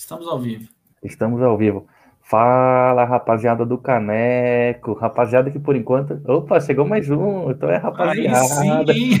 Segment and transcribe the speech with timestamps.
[0.00, 0.66] Estamos ao vivo.
[1.02, 1.86] Estamos ao vivo.
[2.22, 4.94] Fala, rapaziada do Caneco.
[4.94, 6.18] Rapaziada que por enquanto.
[6.26, 7.50] Opa, chegou mais um.
[7.50, 8.92] Então é rapaziada.
[8.92, 9.20] Aí sim.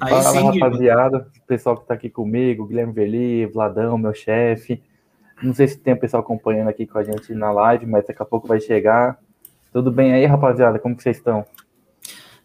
[0.00, 1.28] Aí Fala, sim, rapaziada.
[1.38, 4.82] O pessoal que tá aqui comigo, Guilherme Verli, Vladão, meu chefe.
[5.40, 8.20] Não sei se tem o pessoal acompanhando aqui com a gente na live, mas daqui
[8.20, 9.16] a pouco vai chegar.
[9.72, 10.80] Tudo bem aí, rapaziada?
[10.80, 11.46] Como que vocês estão?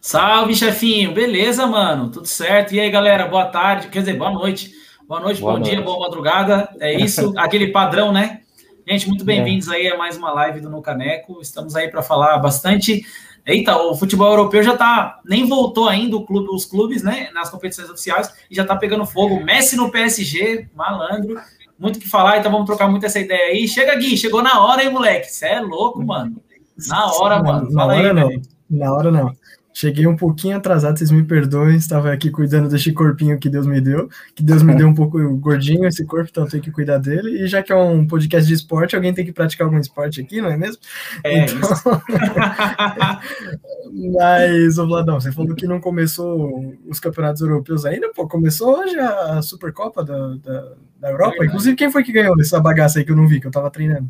[0.00, 1.12] Salve, chefinho.
[1.12, 2.12] Beleza, mano?
[2.12, 2.76] Tudo certo?
[2.76, 3.26] E aí, galera?
[3.26, 3.88] Boa tarde.
[3.88, 4.85] Quer dizer, boa noite.
[5.08, 5.70] Boa noite, boa bom noite.
[5.70, 6.68] dia, boa madrugada.
[6.80, 8.40] É isso, aquele padrão, né?
[8.84, 11.40] Gente, muito bem-vindos aí a mais uma live do No Caneco.
[11.40, 13.06] Estamos aí para falar bastante.
[13.46, 15.20] Eita, o futebol europeu já tá.
[15.24, 17.30] Nem voltou ainda clube, os clubes, né?
[17.32, 19.38] Nas competições oficiais e já tá pegando fogo.
[19.44, 21.40] Messi no PSG, malandro.
[21.78, 23.68] Muito que falar, então vamos trocar muito essa ideia aí.
[23.68, 25.30] Chega, Gui, chegou na hora, hein, moleque?
[25.30, 26.42] Você é louco, mano.
[26.88, 27.70] Na hora, mano.
[27.72, 28.42] Fala na hora aí, não.
[28.68, 29.32] Na hora não.
[29.78, 33.78] Cheguei um pouquinho atrasado, vocês me perdoem, estava aqui cuidando desse corpinho que Deus me
[33.78, 36.96] deu, que Deus me deu um pouco gordinho esse corpo, então eu tenho que cuidar
[36.96, 40.18] dele, e já que é um podcast de esporte, alguém tem que praticar algum esporte
[40.18, 40.78] aqui, não é mesmo?
[41.22, 41.68] É então...
[44.14, 48.98] Mas, ô Vladão, você falou que não começou os campeonatos europeus ainda, pô, começou hoje
[48.98, 53.04] a Supercopa da, da, da Europa, é inclusive quem foi que ganhou essa bagaça aí
[53.04, 54.08] que eu não vi, que eu tava treinando?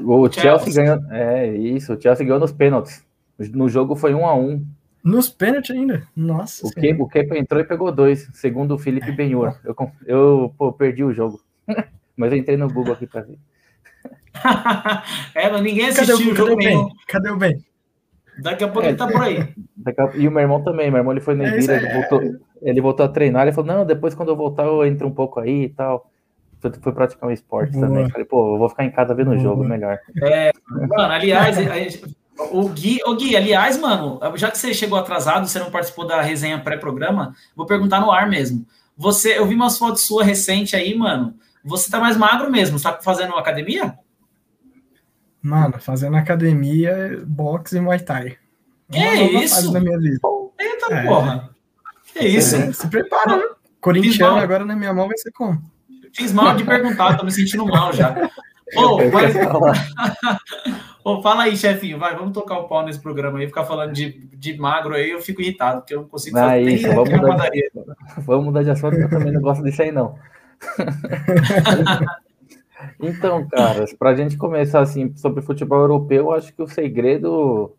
[0.00, 3.06] O Chelsea, Chelsea ganhou, é isso, o Chelsea ganhou nos pênaltis.
[3.38, 4.64] No jogo foi um a um.
[5.02, 6.06] Nos pênaltis ainda?
[6.14, 6.66] Nossa.
[6.66, 9.12] O Kepa, o Kepa entrou e pegou dois, segundo o Felipe é.
[9.12, 9.54] Benhur.
[9.64, 11.40] Eu, eu pô, perdi o jogo.
[12.16, 13.38] Mas eu entrei no Google aqui para ver.
[15.34, 16.88] é, mas ninguém assistiu cadê o, cadê o bem?
[17.06, 17.64] Cadê o bem?
[18.40, 19.38] Daqui a pouco é, ele tá por aí.
[19.40, 20.16] A...
[20.16, 20.90] E o meu irmão também.
[20.90, 22.20] Meu irmão ele foi na é, ele, voltou,
[22.62, 23.42] ele voltou a treinar.
[23.42, 26.10] Ele falou: Não, depois quando eu voltar, eu entro um pouco aí e tal.
[26.60, 27.86] Foi, foi praticar um esporte Boa.
[27.86, 28.10] também.
[28.10, 29.98] Falei, pô, eu vou ficar em casa vendo o jogo melhor.
[30.22, 31.56] É, mano, aliás,
[32.38, 36.22] o Gui, o Gui, aliás, mano, já que você chegou atrasado, você não participou da
[36.22, 38.66] resenha pré-programa, vou perguntar no ar mesmo.
[38.96, 41.34] Você, eu vi umas fotos sua recente aí, mano.
[41.64, 42.78] Você tá mais magro mesmo?
[42.78, 43.98] Você tá fazendo academia?
[45.42, 48.36] Mano, fazendo academia, boxe e muay thai.
[48.90, 49.72] Que é isso?
[49.72, 50.18] Da minha vida.
[50.58, 51.06] Eita é.
[51.06, 51.50] porra.
[52.12, 52.56] Que isso?
[52.56, 53.40] Se, se prepara?
[53.80, 55.62] Corintiano agora na minha mão vai ser como?
[56.12, 58.30] Fiz mal de perguntar, tô me sentindo mal já.
[58.76, 59.34] Oh, mas...
[61.04, 64.26] oh, fala aí, chefinho, vai, vamos tocar o pau nesse programa aí, ficar falando de,
[64.36, 67.70] de magro aí, eu fico irritado, porque eu não consigo fazer isso, vamos mudar, de,
[68.18, 70.16] vamos mudar de assunto, eu também não gosto disso aí, não.
[73.00, 77.74] então, caras, para a gente começar assim sobre futebol europeu, acho que o segredo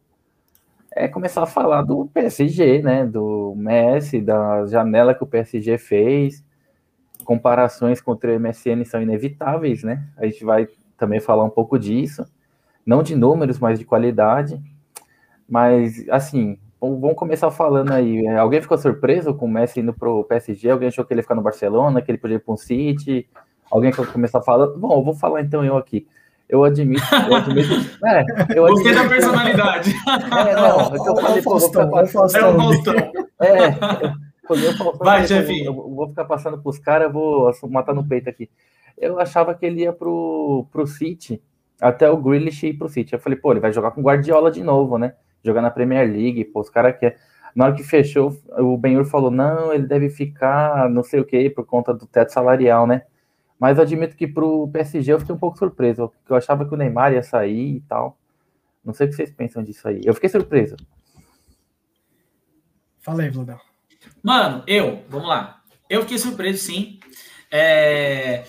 [0.91, 3.05] é começar a falar do PSG, né?
[3.05, 6.43] Do Messi, da janela que o PSG fez.
[7.29, 10.03] Comparações contra o MSN são inevitáveis, né?
[10.17, 10.67] A gente vai
[10.97, 12.25] também falar um pouco disso,
[12.83, 14.59] não de números, mas de qualidade.
[15.47, 18.25] Mas, assim, vamos começar falando aí.
[18.25, 20.71] É, alguém ficou surpreso com o Messi indo pro PSG?
[20.71, 23.29] Alguém achou que ele ia ficar no Barcelona, que ele podia ir para um City?
[23.69, 24.65] Alguém que começar a falar?
[24.69, 26.07] Bom, eu vou falar então eu aqui.
[26.49, 27.03] Eu admito.
[27.13, 27.75] Eu admito
[28.07, 28.25] é,
[28.57, 29.93] eu Gostei da personalidade.
[30.47, 31.85] É, não, é que eu falei, pô, vou ficar
[34.99, 35.63] Vai, chefe.
[35.63, 38.49] Eu vou ficar passando pros caras, eu vou matar no peito aqui
[38.99, 41.41] eu achava que ele ia pro, pro City,
[41.79, 43.13] até o Grealish ir pro City.
[43.13, 45.15] Eu falei, pô, ele vai jogar com Guardiola de novo, né?
[45.43, 47.17] Jogar na Premier League, pô, os caras querem.
[47.55, 51.49] Na hora que fechou, o Benhur falou, não, ele deve ficar não sei o que,
[51.49, 53.03] por conta do teto salarial, né?
[53.57, 56.73] Mas eu admito que pro PSG eu fiquei um pouco surpreso, porque eu achava que
[56.73, 58.17] o Neymar ia sair e tal.
[58.85, 60.01] Não sei o que vocês pensam disso aí.
[60.05, 60.75] Eu fiquei surpreso.
[62.99, 63.68] Fala aí, Vladão.
[64.23, 65.61] Mano, eu, vamos lá.
[65.89, 66.99] Eu fiquei surpreso, sim.
[67.51, 68.43] É...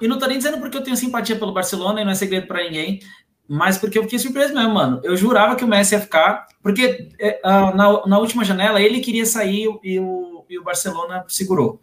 [0.00, 2.46] E não tô nem dizendo porque eu tenho simpatia pelo Barcelona e não é segredo
[2.46, 3.00] para ninguém,
[3.48, 5.00] mas porque eu fiquei surpreso mesmo, mano.
[5.02, 7.08] Eu jurava que o Messi ia ficar, porque
[7.44, 11.80] uh, na, na última janela ele queria sair e o, e o Barcelona segurou.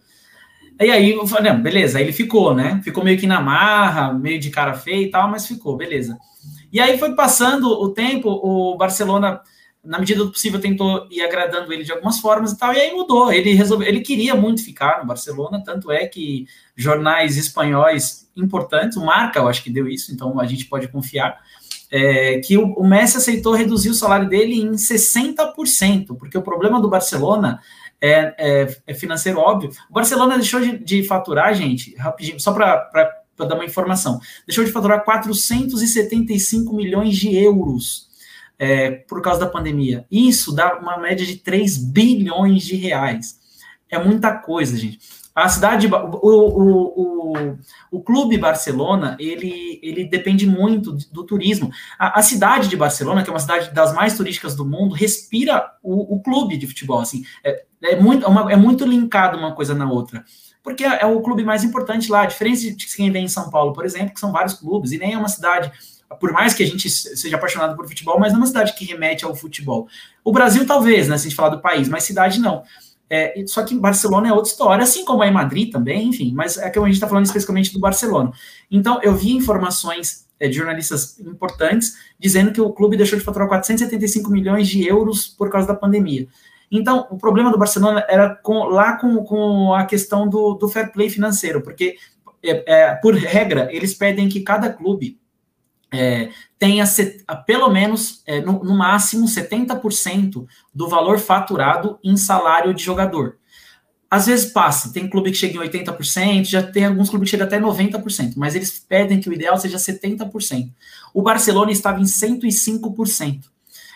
[0.80, 2.82] E aí eu falei, não, beleza, aí ele ficou, né?
[2.84, 6.18] Ficou meio que na marra, meio de cara feia e tal, mas ficou, beleza.
[6.72, 9.42] E aí foi passando o tempo, o Barcelona
[9.86, 12.94] na medida do possível, tentou ir agradando ele de algumas formas e tal, e aí
[12.94, 13.32] mudou.
[13.32, 19.06] Ele resolveu, ele queria muito ficar no Barcelona, tanto é que jornais espanhóis importantes, o
[19.06, 21.40] Marca, eu acho que deu isso, então a gente pode confiar,
[21.92, 26.82] é, que o, o, Messi aceitou reduzir o salário dele em 60%, porque o problema
[26.82, 27.62] do Barcelona
[28.02, 29.70] é, é, é financeiro óbvio.
[29.90, 32.90] O Barcelona deixou de, de faturar, gente, rapidinho, só para
[33.38, 38.05] dar uma informação, deixou de faturar 475 milhões de euros
[38.58, 40.06] é, por causa da pandemia.
[40.10, 43.40] Isso dá uma média de 3 bilhões de reais.
[43.90, 45.00] É muita coisa, gente.
[45.36, 47.58] A cidade, o, o, o,
[47.92, 51.70] o clube Barcelona, ele, ele depende muito do turismo.
[52.00, 55.72] A, a, cidade de Barcelona, que é uma cidade das mais turísticas do mundo, respira
[55.84, 57.02] o, o clube de futebol.
[57.02, 60.24] Assim, é, é, muito, é, uma, é muito linkado uma coisa na outra.
[60.64, 62.22] porque é, é o clube mais importante lá.
[62.22, 64.98] A diferença de quem vem em São Paulo, por exemplo, que são vários clubes, e
[64.98, 65.70] nem é uma cidade
[66.20, 68.86] por mais que a gente seja apaixonado por futebol, mas não é uma cidade que
[68.86, 69.88] remete ao futebol.
[70.24, 72.64] O Brasil, talvez, né, se a gente falar do país, mas cidade não.
[73.10, 76.58] É, só que Barcelona é outra história, assim como é em Madrid também, enfim, mas
[76.58, 78.32] é que a gente está falando especificamente do Barcelona.
[78.70, 83.48] Então, eu vi informações é, de jornalistas importantes dizendo que o clube deixou de faturar
[83.48, 86.28] 475 milhões de euros por causa da pandemia.
[86.72, 90.92] Então, o problema do Barcelona era com, lá com, com a questão do, do fair
[90.92, 91.96] play financeiro, porque,
[92.44, 95.20] é, é por regra, eles pedem que cada clube
[95.92, 96.30] é,
[96.60, 102.84] tenha set, pelo menos, é, no, no, máximo, 70% do valor faturado em salário de
[102.84, 103.38] jogador.
[104.10, 107.48] Às vezes passa, tem clube que chega em 80%, já tem alguns clubes que chegam
[107.48, 110.72] até 90%, mas eles pedem que o ideal seja 70%.
[111.14, 113.42] O Barcelona estava em 105%,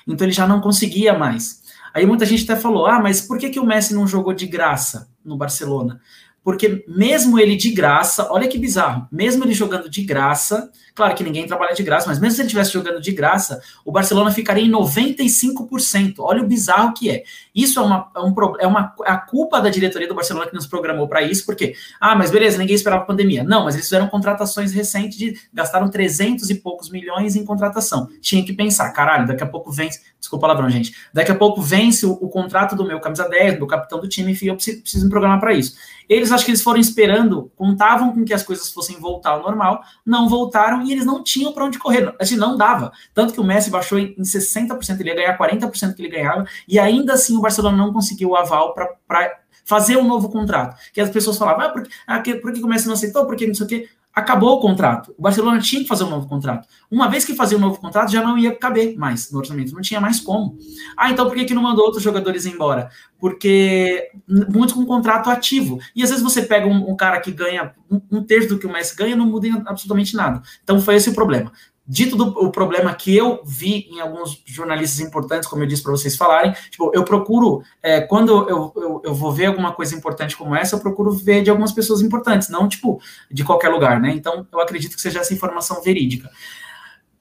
[0.07, 1.59] então ele já não conseguia mais.
[1.93, 4.47] Aí muita gente até falou: ah, mas por que, que o Messi não jogou de
[4.47, 6.01] graça no Barcelona?
[6.43, 11.23] Porque mesmo ele de graça, olha que bizarro, mesmo ele jogando de graça, claro que
[11.23, 14.65] ninguém trabalha de graça, mas mesmo se ele estivesse jogando de graça, o Barcelona ficaria
[14.65, 16.15] em 95%.
[16.19, 17.23] Olha o bizarro que é.
[17.55, 20.53] Isso é uma, é, um, é uma é a culpa da diretoria do Barcelona que
[20.53, 23.45] nos programou para isso, porque, ah, mas beleza, ninguém esperava a pandemia.
[23.45, 28.09] Não, mas eles fizeram contratações recentes de gastaram 300 e poucos milhões em contratação.
[28.19, 31.61] Tinha que pensar, caralho, daqui a pouco vence, desculpa a palavrão, gente, daqui a pouco
[31.61, 34.81] vence o, o contrato do meu camisa 10, do capitão do time, enfim, eu preciso,
[34.81, 35.75] preciso me programar para isso.
[36.09, 39.83] Eles acho que eles foram esperando, contavam com que as coisas fossem voltar ao normal,
[40.03, 42.13] não voltaram e eles não tinham para onde correr.
[42.19, 42.91] Assim, não dava.
[43.13, 46.79] Tanto que o Messi baixou em 60%, ele ia ganhar 40% que ele ganhava, e
[46.79, 50.75] ainda assim o Barcelona não conseguiu o aval para fazer um novo contrato.
[50.91, 53.25] Que as pessoas falavam, ah, por, ah, por que o Messi não aceitou?
[53.25, 53.89] Por que não sei o quê?
[54.19, 55.13] Acabou o contrato.
[55.17, 56.67] O Barcelona tinha que fazer um novo contrato.
[56.89, 59.81] Uma vez que fazia um novo contrato, já não ia caber mais no orçamento, não
[59.81, 60.57] tinha mais como.
[60.97, 62.89] Ah, então por que, que não mandou outros jogadores embora?
[63.19, 65.79] Porque muitos com contrato ativo.
[65.95, 68.67] E às vezes você pega um, um cara que ganha um, um, terço do que
[68.67, 70.41] o Messi ganha, não muda absolutamente nada.
[70.63, 71.51] Então foi esse o problema.
[71.91, 75.91] Dito do, o problema que eu vi em alguns jornalistas importantes, como eu disse para
[75.91, 80.37] vocês falarem, tipo, eu procuro, é, quando eu, eu, eu, vou ver alguma coisa importante
[80.37, 83.01] como essa, eu procuro ver de algumas pessoas importantes, não, tipo,
[83.31, 84.11] de qualquer lugar, né?
[84.11, 86.29] Então, eu acredito que seja essa informação verídica.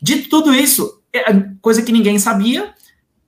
[0.03, 1.23] Dito tudo isso, é,
[1.63, 2.75] coisa que ninguém sabia,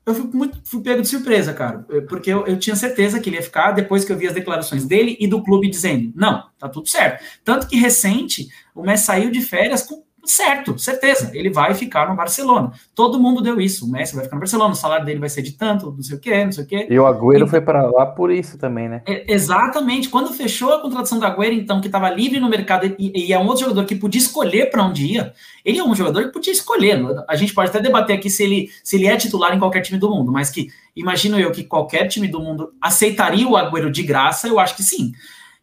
[0.05, 3.37] eu fui, muito, fui pego de surpresa, cara, porque eu, eu, tinha certeza que ele
[3.37, 6.69] ia ficar depois que eu vi as declarações dele e do clube dizendo, não, tá
[6.69, 7.25] tudo certo.
[7.43, 12.15] Tanto que recente, o Messi saiu de férias com certo, certeza, ele vai ficar no
[12.15, 12.73] Barcelona.
[12.95, 13.87] Todo mundo deu isso.
[13.87, 16.17] O Messi vai ficar no Barcelona, o salário dele vai ser de tanto, não sei
[16.17, 16.87] o quê, não sei o quê.
[16.89, 19.03] E o Agüero então, foi para lá por isso também, né?
[19.07, 20.09] É, exatamente.
[20.09, 23.39] Quando fechou a contratação do Agüero, então, que estava livre no mercado e, e, é
[23.39, 25.33] um outro jogador que podia escolher para onde ia,
[25.65, 27.01] ele é um jogador que podia escolher.
[27.29, 29.99] A gente pode até debater aqui se ele, se ele é titular em qualquer time
[29.99, 34.03] do mundo, mas que imagino eu que qualquer time do mundo aceitaria o Agüero de
[34.03, 35.13] graça, eu acho que sim.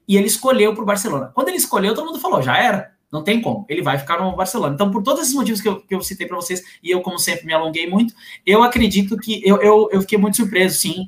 [0.08, 1.32] E ele escolheu para o Barcelona.
[1.34, 3.66] Quando ele escolheu, todo mundo falou, já era não tem como.
[3.70, 4.74] Ele vai ficar no Barcelona.
[4.74, 7.18] Então, por todos esses motivos que eu, que eu citei para vocês, e eu, como
[7.18, 8.14] sempre, me alonguei muito,
[8.46, 11.08] eu acredito que eu, eu, eu fiquei muito surpreso, sim.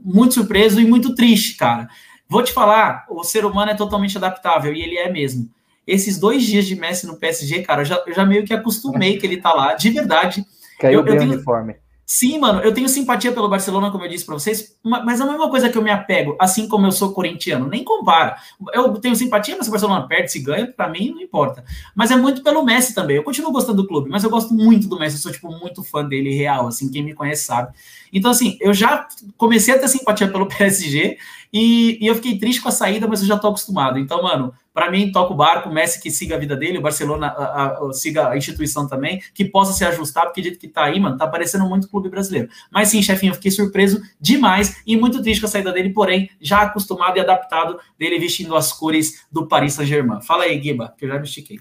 [0.00, 1.88] Muito surpreso e muito triste, cara.
[2.28, 5.48] Vou te falar, o ser humano é totalmente adaptável, e ele é mesmo.
[5.86, 9.18] Esses dois dias de Messi no PSG, cara, eu já, eu já meio que acostumei
[9.18, 10.44] que ele tá lá, de verdade.
[10.78, 11.76] Caiu eu, bem eu tenho, uniforme.
[12.14, 15.26] Sim, mano, eu tenho simpatia pelo Barcelona, como eu disse para vocês, mas é a
[15.26, 18.36] mesma coisa que eu me apego, assim como eu sou corintiano, nem compara.
[18.74, 21.64] Eu tenho simpatia, mas se o Barcelona perde, se ganha, para mim não importa.
[21.94, 23.16] Mas é muito pelo Messi também.
[23.16, 25.82] Eu continuo gostando do clube, mas eu gosto muito do Messi, eu sou tipo muito
[25.82, 27.72] fã dele real, assim, quem me conhece sabe.
[28.12, 31.16] Então, assim, eu já comecei a ter simpatia pelo PSG
[31.50, 33.98] e, e eu fiquei triste com a saída, mas eu já tô acostumado.
[33.98, 36.82] Então, mano, para mim, toca o barco, o Messi que siga a vida dele, o
[36.82, 40.84] Barcelona a, a, siga a instituição também, que possa se ajustar, porque dito que tá
[40.84, 42.48] aí, mano, tá parecendo muito clube brasileiro.
[42.70, 46.30] Mas sim, chefinho, eu fiquei surpreso demais e muito triste com a saída dele, porém,
[46.40, 50.22] já acostumado e adaptado dele vestindo as cores do Paris Saint-Germain.
[50.22, 51.58] Fala aí, Guiba, que eu já me estiquei.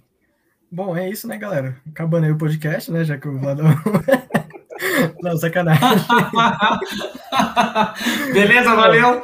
[0.71, 1.75] Bom, é isso, né, galera?
[1.89, 3.03] Acabando aí o podcast, né?
[3.03, 3.67] Já que o Vladão
[5.21, 5.81] Não, sacanagem.
[8.33, 9.21] Beleza, valeu.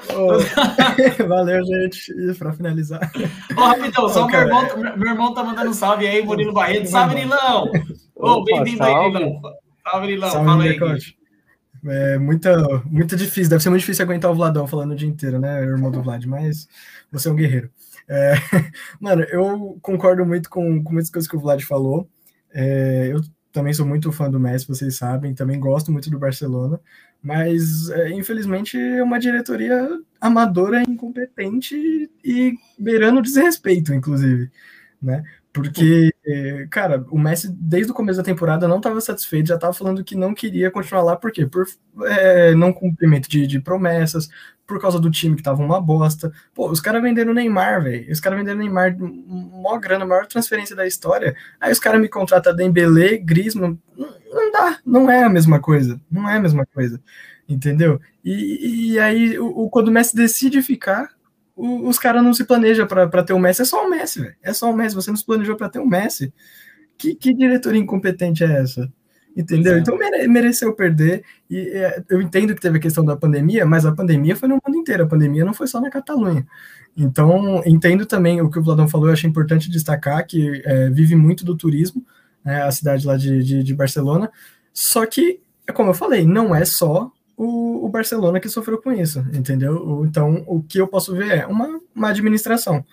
[1.28, 2.12] valeu, gente.
[2.12, 3.12] E para finalizar.
[3.56, 4.64] Ô, rapidão, só oh, meu, irmão,
[4.98, 6.88] meu irmão tá mandando um salve aí, Murilo Barreto.
[6.88, 7.72] Salve, Nilão!
[8.16, 9.42] Ô, bem-vindo aí, Nilão.
[9.90, 10.32] Salve, Nilão.
[10.32, 10.80] Fala aí.
[10.80, 11.18] Coach.
[11.86, 12.50] É muito,
[12.86, 15.92] muito difícil, deve ser muito difícil aguentar o Vladão falando o dia inteiro, né, irmão
[15.92, 16.68] do Vlad, mas
[17.12, 17.70] você é um guerreiro.
[18.10, 18.34] É,
[19.00, 22.10] mano, eu concordo muito com, com muitas coisas que o Vlad falou.
[22.54, 23.22] É, eu
[23.58, 26.80] também sou muito fã do Messi, vocês sabem, também gosto muito do Barcelona,
[27.24, 29.90] mas é, infelizmente é uma diretoria
[30.22, 31.76] amadora, incompetente
[32.24, 34.52] e beirando desrespeito, inclusive,
[35.02, 35.24] né?
[35.52, 39.74] Porque, é, cara, o Messi, desde o começo da temporada, não estava satisfeito, já estava
[39.74, 41.48] falando que não queria continuar lá, por quê?
[41.48, 41.66] Por
[42.06, 44.30] é, não cumprimento de, de, promessas,
[44.68, 46.32] por causa do time que tava uma bosta.
[46.54, 48.12] Pô, os caras venderam Neymar, velho.
[48.12, 51.36] Os caras venderam Neymar, maior grana, maior transferência da história.
[51.60, 53.80] Aí os caras me contratam Dembele, Griezmann.
[53.96, 56.00] Não, não dá, não é a mesma coisa.
[56.12, 57.02] Não é a mesma coisa.
[57.48, 58.02] Entendeu?
[58.24, 61.10] E, e aí, o, o, quando o Messi decide ficar,
[61.56, 63.62] o, os caras não se planejam para ter o Messi.
[63.62, 64.36] É só o Messi, velho.
[64.44, 64.96] É só o Messi.
[64.96, 66.34] Você não se planejou para ter o Messi.
[66.98, 68.92] Que, que diretoria incompetente é essa?
[69.38, 69.78] Entendeu?
[69.78, 71.24] Então mere, mereceu perder.
[71.48, 74.56] E é, eu entendo que teve a questão da pandemia, mas a pandemia foi no
[74.56, 75.04] mundo inteiro.
[75.04, 76.44] A pandemia não foi só na Catalunha.
[76.98, 79.08] Então, entendo também o que o Vladão falou.
[79.08, 82.04] Eu acho importante destacar que é, vive muito do turismo,
[82.44, 84.32] né, a cidade lá de, de, de Barcelona.
[84.74, 85.40] Só que,
[85.76, 90.04] como eu falei, não é só o, o, Barcelona que sofreu com isso, entendeu?
[90.04, 92.84] Então, o que eu posso ver é uma má administração,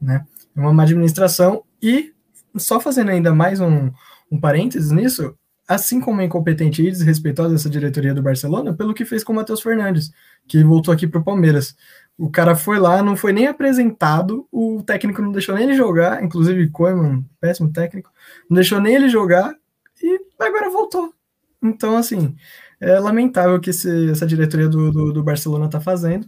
[0.00, 0.24] né?
[0.54, 2.12] Uma má administração e,
[2.56, 3.90] só fazendo ainda mais um,
[4.30, 5.34] um parênteses nisso,
[5.68, 9.60] assim como incompetente e desrespeitosa essa diretoria do Barcelona, pelo que fez com o Matheus
[9.60, 10.10] Fernandes,
[10.46, 11.76] que voltou aqui para o Palmeiras.
[12.16, 16.24] O cara foi lá, não foi nem apresentado, o técnico não deixou nem ele jogar,
[16.24, 18.10] inclusive Koeman, péssimo técnico,
[18.48, 19.54] não deixou nem ele jogar
[20.02, 21.12] e agora voltou.
[21.62, 22.34] Então, assim,
[22.80, 26.26] é lamentável o que esse, essa diretoria do, do, do Barcelona está fazendo.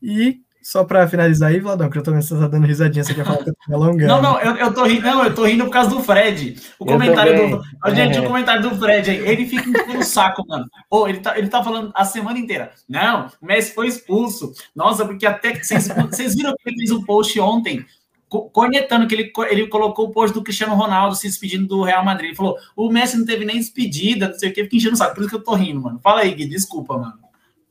[0.00, 3.02] E só para finalizar aí, Vladão, que eu tô vendo que você tá dando risadinha,
[3.02, 4.06] você quer falar que eu tô alongando.
[4.06, 6.60] Não, não, eu, eu tô rindo, não, eu tô rindo por causa do Fred.
[6.78, 7.50] O eu comentário também.
[7.52, 7.94] do.
[7.94, 8.20] Gente, é.
[8.20, 10.66] o comentário do Fred aí, ele fica no saco, mano.
[10.90, 12.72] Oh, ele, tá, ele tá falando a semana inteira.
[12.86, 14.52] Não, o Messi foi expulso.
[14.76, 17.86] Nossa, porque até que vocês, vocês viram que ele fez um post ontem
[18.28, 22.26] cornetando que ele, ele colocou o post do Cristiano Ronaldo se despedindo do Real Madrid.
[22.26, 24.98] Ele falou: o Messi não teve nem despedida, não sei o que, fica enchendo o
[24.98, 25.14] saco.
[25.14, 25.98] Por isso que eu tô rindo, mano.
[26.02, 27.18] Fala aí, Gui, desculpa, mano.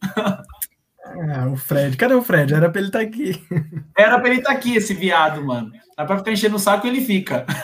[1.16, 1.96] Ah, o Fred.
[1.98, 2.54] Cadê o Fred?
[2.54, 3.44] Era pra ele estar tá aqui.
[3.98, 5.72] Era pra ele estar tá aqui, esse viado, mano.
[5.98, 7.46] Dá pra ficar enchendo o saco e ele fica.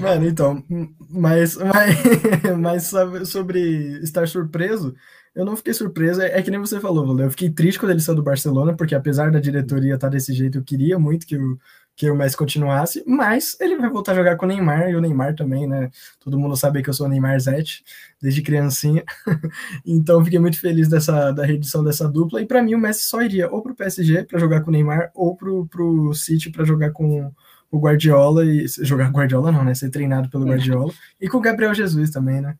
[0.00, 0.62] Mano, então,
[1.10, 2.92] mas, mas, mas
[3.26, 4.94] sobre estar surpreso,
[5.34, 6.20] eu não fiquei surpreso.
[6.20, 8.94] É, é que nem você falou, Eu fiquei triste quando ele saiu do Barcelona, porque
[8.94, 11.58] apesar da diretoria estar desse jeito, eu queria muito que o,
[11.96, 15.00] que o Messi continuasse, mas ele vai voltar a jogar com o Neymar e o
[15.00, 15.90] Neymar também, né?
[16.18, 17.84] Todo mundo sabe que eu sou o Neymar Zete
[18.20, 19.04] desde criancinha.
[19.86, 23.22] então fiquei muito feliz dessa da reedição dessa dupla e para mim o Messi só
[23.22, 26.90] iria ou pro PSG para jogar com o Neymar ou pro pro City para jogar
[26.90, 27.32] com
[27.70, 29.74] o Guardiola e jogar Guardiola não, né?
[29.74, 32.56] Ser treinado pelo Guardiola e com o Gabriel Jesus também, né?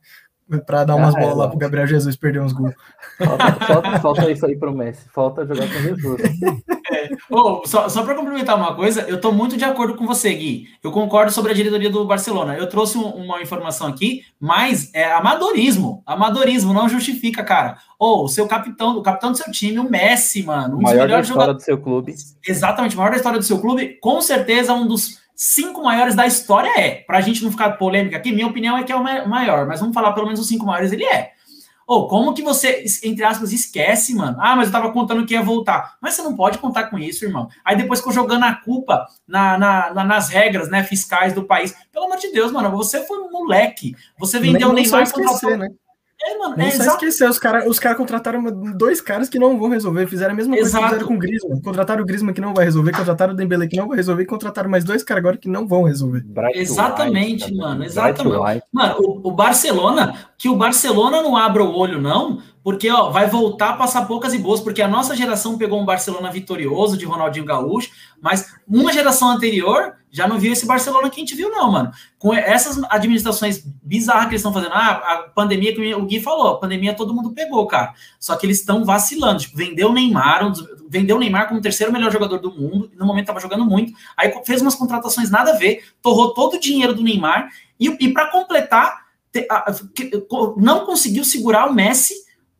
[0.67, 2.75] Pra dar umas ah, bolas é, lá pro Gabriel Jesus perder uns gols.
[3.17, 5.09] Falta, falta, falta, isso aí pro Messi.
[5.11, 6.21] Falta jogar com Jesus.
[6.91, 7.09] É.
[7.31, 10.67] Oh, só só para complementar uma coisa, eu tô muito de acordo com você, Gui.
[10.83, 12.55] Eu concordo sobre a diretoria do Barcelona.
[12.55, 16.03] Eu trouxe um, uma informação aqui, mas é amadorismo.
[16.05, 17.77] Amadorismo não justifica, cara.
[17.97, 20.75] Ou oh, o seu capitão, o capitão do seu time, o Messi, mano.
[20.75, 22.13] Um o maior da história do seu clube.
[22.47, 23.97] Exatamente, o maior da história do seu clube.
[23.99, 26.95] Com certeza um dos cinco maiores da história é.
[26.95, 29.79] Para a gente não ficar polêmica aqui, minha opinião é que é o maior, mas
[29.79, 31.31] vamos falar pelo menos os cinco maiores, ele é.
[31.87, 34.37] Ou oh, como que você, entre aspas, esquece, mano?
[34.39, 35.97] Ah, mas eu tava contando que ia voltar.
[36.01, 37.47] Mas você não pode contar com isso, irmão.
[37.63, 41.75] Aí depois ficou jogando a culpa na, na, na, nas regras né, fiscais do país.
[41.91, 43.95] Pelo amor de Deus, mano, você foi um moleque.
[44.17, 45.69] Você vendeu Nem o Neymar contra né?
[46.27, 48.43] É, mano, Nem é só esquecer, os caras os cara contrataram
[48.75, 50.83] dois caras que não vão resolver, fizeram a mesma coisa Exato.
[50.83, 51.61] que fizeram com o Griezmann.
[51.61, 54.25] Contrataram o Griezmann que não vai resolver, contrataram o Dembele que não vai resolver, e
[54.25, 56.23] contrataram mais dois caras agora que não vão resolver.
[56.23, 58.63] Bright exatamente, White, mano, exatamente.
[58.71, 63.29] Mano, o, o, Barcelona, que o Barcelona não abra o olho não, porque ó, vai
[63.29, 67.05] voltar a passar poucas e boas, porque a nossa geração pegou um Barcelona vitorioso de
[67.05, 71.51] Ronaldinho Gaúcho, mas uma geração anterior já não viu esse Barcelona que a gente viu,
[71.51, 71.91] não, mano.
[72.17, 76.47] Com essas administrações bizarras que eles estão fazendo, ah, a pandemia que o Gui falou,
[76.47, 77.93] a pandemia todo mundo pegou, cara.
[78.17, 80.53] Só que eles estão vacilando, tipo, vendeu o Neymar,
[80.87, 83.91] vendeu o Neymar como o terceiro melhor jogador do mundo, no momento tava jogando muito,
[84.15, 88.13] aí fez umas contratações nada a ver, torrou todo o dinheiro do Neymar, e, e
[88.13, 89.05] para completar,
[90.55, 92.13] não conseguiu segurar o Messi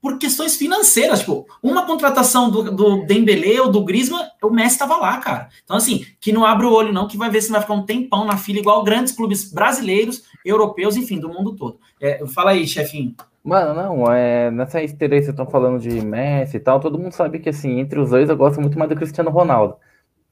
[0.05, 1.21] por questões financeiras.
[1.21, 5.49] Tipo, uma contratação do, do Dembele ou do Griezmann, o Messi estava lá, cara.
[5.63, 7.87] Então, assim, que não abre o olho, não, que vai ver se vai ficar um
[7.87, 11.79] tempão na fila, igual grandes clubes brasileiros, europeus, enfim, do mundo todo.
[11.99, 13.15] É, fala aí, chefinho.
[13.43, 17.11] Mano, não, é, nessa esteira aí vocês estão falando de Messi e tal, todo mundo
[17.11, 19.75] sabe que, assim, entre os dois eu gosto muito mais do Cristiano Ronaldo.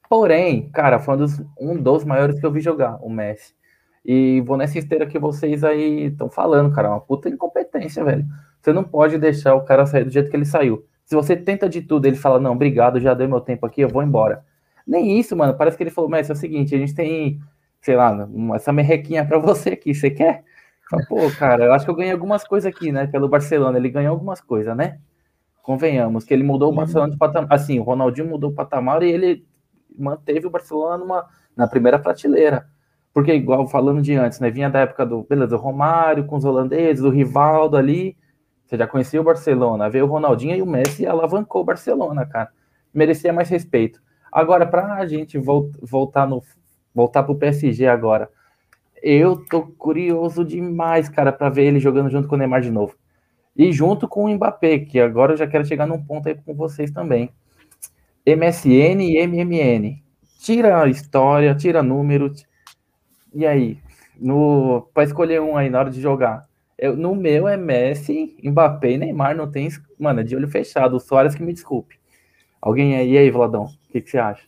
[0.08, 3.52] Porém, cara, foi um dos, um dos maiores que eu vi jogar, o Messi.
[4.04, 8.24] E vou nessa esteira que vocês aí estão falando, cara, uma puta incompetência, velho.
[8.64, 10.86] Você não pode deixar o cara sair do jeito que ele saiu.
[11.04, 13.90] Se você tenta de tudo, ele fala, não, obrigado, já dei meu tempo aqui, eu
[13.90, 14.42] vou embora.
[14.86, 15.54] Nem isso, mano.
[15.54, 17.38] Parece que ele falou, mas é o seguinte, a gente tem,
[17.82, 20.44] sei lá, essa merrequinha para você aqui, você quer?
[20.88, 23.76] Fala, Pô, cara, eu acho que eu ganhei algumas coisas aqui, né, pelo Barcelona.
[23.76, 24.98] Ele ganhou algumas coisas, né?
[25.62, 27.52] Convenhamos, que ele mudou o Barcelona de patamar.
[27.52, 29.46] Assim, o Ronaldinho mudou o patamar e ele
[29.98, 32.66] manteve o Barcelona numa, na primeira prateleira.
[33.12, 34.50] Porque, igual falando de antes, né?
[34.50, 38.16] Vinha da época do, beleza, Romário com os holandeses, do Rivaldo ali.
[38.64, 39.90] Você já conhecia o Barcelona.
[39.90, 42.50] Veio o Ronaldinho e o Messi alavancou o Barcelona, cara.
[42.92, 44.02] Merecia mais respeito.
[44.32, 46.42] Agora, para a gente voltar no
[46.94, 48.30] voltar pro PSG agora,
[49.02, 52.94] eu tô curioso demais, cara, para ver ele jogando junto com o Neymar de novo.
[53.56, 56.54] E junto com o Mbappé, que agora eu já quero chegar num ponto aí com
[56.54, 57.30] vocês também.
[58.26, 60.02] MSN e MMN.
[60.38, 62.32] Tira a história, tira número.
[63.34, 63.78] E aí?
[64.18, 66.44] No, para escolher um aí na hora de jogar.
[66.78, 69.36] Eu, no meu é Messi, Mbappé e Neymar.
[69.36, 69.68] Não tem.
[69.98, 70.96] Mano, é de olho fechado.
[70.96, 71.96] O Soares que me desculpe.
[72.60, 73.64] Alguém aí, e aí, Vladão?
[73.64, 74.42] O que, que você acha?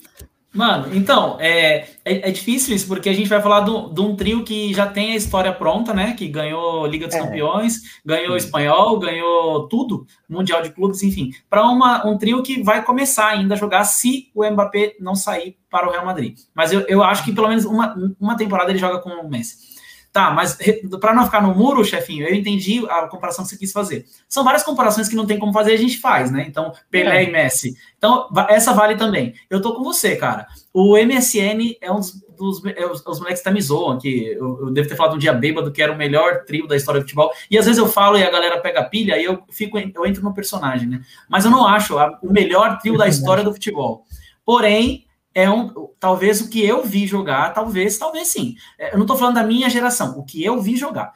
[0.57, 4.43] Mano, então, é, é, é, difícil isso, porque a gente vai falar de um trio
[4.43, 6.15] que já tem a história pronta, né?
[6.15, 7.21] Que ganhou Liga dos é.
[7.21, 8.47] Campeões, ganhou Sim.
[8.47, 11.31] Espanhol, ganhou tudo, Mundial de Clubes, enfim.
[11.51, 11.63] Para
[12.07, 15.93] um trio que vai começar ainda a jogar se o Mbappé não sair para o
[15.93, 16.39] Real Madrid.
[16.55, 19.76] Mas eu, eu acho que pelo menos uma, uma temporada ele joga com o Messi.
[20.17, 20.57] Tá, mas
[20.99, 24.07] para não ficar no muro, chefinho, eu entendi a comparação que você quis fazer.
[24.27, 26.47] São várias comparações que não tem como fazer, a gente faz, né?
[26.49, 27.29] Então, Pelé é.
[27.29, 27.77] e Messi.
[27.99, 29.35] Então, essa vale também.
[29.51, 30.47] Eu tô com você, cara.
[30.73, 32.15] O MSN é um dos.
[32.35, 34.25] dos é, os, os moleques tá me zoam aqui.
[34.25, 36.99] Eu, eu, devo ter falado um dia bêbado que era o melhor trio da história
[36.99, 37.31] do futebol.
[37.51, 40.23] E às vezes eu falo e a galera pega pilha e eu fico, eu entro
[40.23, 41.03] no personagem, né?
[41.29, 44.07] Mas eu não acho a, o melhor trio da história do futebol.
[44.47, 45.06] Porém,
[45.37, 48.57] é um, talvez o que eu vi jogar, talvez, talvez sim.
[48.79, 51.13] É, eu não estou falando da minha geração, o que eu vi jogar.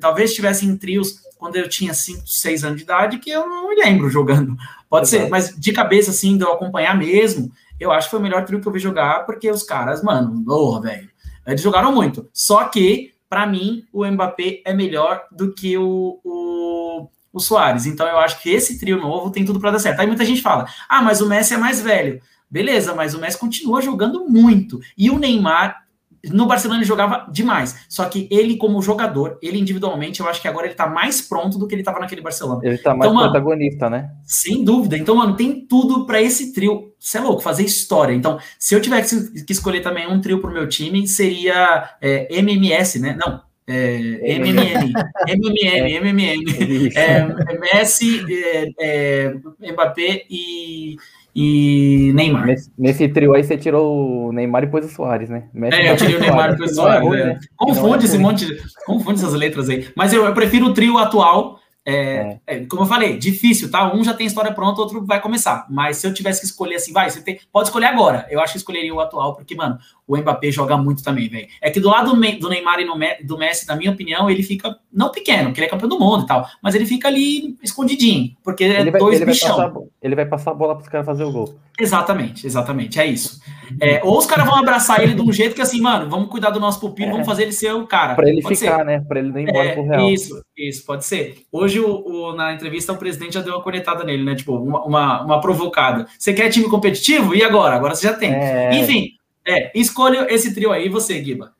[0.00, 3.74] Talvez tivessem trios quando eu tinha 5, 6 anos de idade que eu não me
[3.74, 4.56] lembro jogando.
[4.88, 5.24] Pode Exato.
[5.24, 8.46] ser, mas de cabeça, assim, de eu acompanhar mesmo, eu acho que foi o melhor
[8.46, 11.10] trio que eu vi jogar, porque os caras, mano, porra, velho,
[11.46, 12.26] eles jogaram muito.
[12.32, 17.84] Só que, para mim, o Mbappé é melhor do que o, o, o Soares.
[17.84, 20.00] Então eu acho que esse trio novo tem tudo para dar certo.
[20.00, 22.22] Aí muita gente fala, ah, mas o Messi é mais velho.
[22.54, 24.78] Beleza, mas o Messi continua jogando muito.
[24.96, 25.82] E o Neymar,
[26.30, 27.84] no Barcelona ele jogava demais.
[27.88, 31.58] Só que ele, como jogador, ele individualmente, eu acho que agora ele tá mais pronto
[31.58, 32.60] do que ele tava naquele Barcelona.
[32.62, 34.10] Ele tá mais então, protagonista, mano, né?
[34.24, 34.96] Sem dúvida.
[34.96, 36.92] Então, mano, tem tudo para esse trio.
[36.96, 38.14] Você é louco, fazer história.
[38.14, 43.00] Então, se eu tivesse que escolher também um trio pro meu time, seria é, MMS,
[43.00, 43.18] né?
[43.18, 44.92] Não, é, MMN,
[45.26, 49.34] MMN, MMN, é, Messi, é, é,
[49.72, 50.96] Mbappé e
[51.34, 52.46] e Neymar.
[52.46, 55.48] Nesse, nesse, trio aí você tirou o Neymar e pôs o Soares, né?
[55.52, 57.06] Messi é, eu tirei o Neymar e pôs o Soares.
[57.08, 57.40] É, né?
[57.56, 58.46] Confunde esse monte,
[58.86, 59.88] confunde essas letras aí.
[59.96, 62.40] Mas eu, eu prefiro o trio atual é, é.
[62.46, 63.94] É, como eu falei, difícil, tá?
[63.94, 65.66] Um já tem história pronta, outro vai começar.
[65.68, 68.26] Mas se eu tivesse que escolher assim, vai, você tem, pode escolher agora.
[68.30, 71.48] Eu acho que escolheria o atual, porque, mano, o Mbappé joga muito também, velho.
[71.60, 75.10] É que do lado do Neymar e do Messi, na minha opinião, ele fica não
[75.10, 78.64] pequeno, porque ele é campeão do mundo e tal, mas ele fica ali escondidinho, porque
[78.64, 79.56] é ele vai, dois ele bichão.
[79.56, 81.58] Vai passar, ele vai passar a bola para os caras fazer o gol.
[81.78, 83.40] Exatamente, exatamente, é isso.
[83.80, 86.50] É, ou os caras vão abraçar ele de um jeito que assim, mano, vamos cuidar
[86.50, 87.12] do nosso pupilo, é.
[87.12, 88.14] vamos fazer ele ser o cara.
[88.14, 88.84] Para ele pode ficar, ser.
[88.84, 89.00] né?
[89.00, 90.10] Para ele não ir embora é, pro Real.
[90.10, 91.38] Isso, isso, pode ser.
[91.50, 94.34] Hoje, o, o, na entrevista, o presidente já deu uma cornetada nele, né?
[94.34, 96.06] Tipo, uma, uma, uma provocada.
[96.16, 97.34] Você quer time competitivo?
[97.34, 97.74] E agora?
[97.74, 98.32] Agora você já tem.
[98.32, 98.76] É...
[98.76, 99.08] Enfim,
[99.46, 101.52] é, escolha esse trio aí, você, Guiba.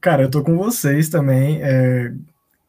[0.00, 1.60] Cara, eu tô com vocês também.
[1.62, 2.12] É,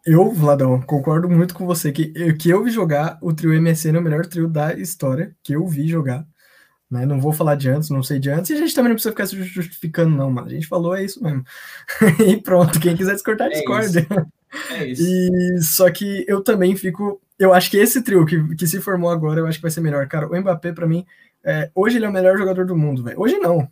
[0.05, 3.99] eu, Vladão, concordo muito com você que, que eu vi jogar o trio MSN é
[3.99, 6.25] o melhor trio da história que eu vi jogar.
[6.89, 7.05] Né?
[7.05, 9.13] Não vou falar de antes, não sei de antes, e a gente também não precisa
[9.13, 10.47] ficar se justificando, não, mano.
[10.47, 11.45] A gente falou, é isso mesmo.
[12.27, 14.07] e pronto, quem quiser discordar, é discorde.
[14.69, 15.01] É isso.
[15.01, 17.21] E só que eu também fico.
[17.39, 19.79] Eu acho que esse trio que, que se formou agora, eu acho que vai ser
[19.79, 20.05] melhor.
[20.09, 21.05] Cara, o Mbappé, para mim,
[21.41, 23.17] é, hoje ele é o melhor jogador do mundo, velho.
[23.17, 23.65] Hoje não.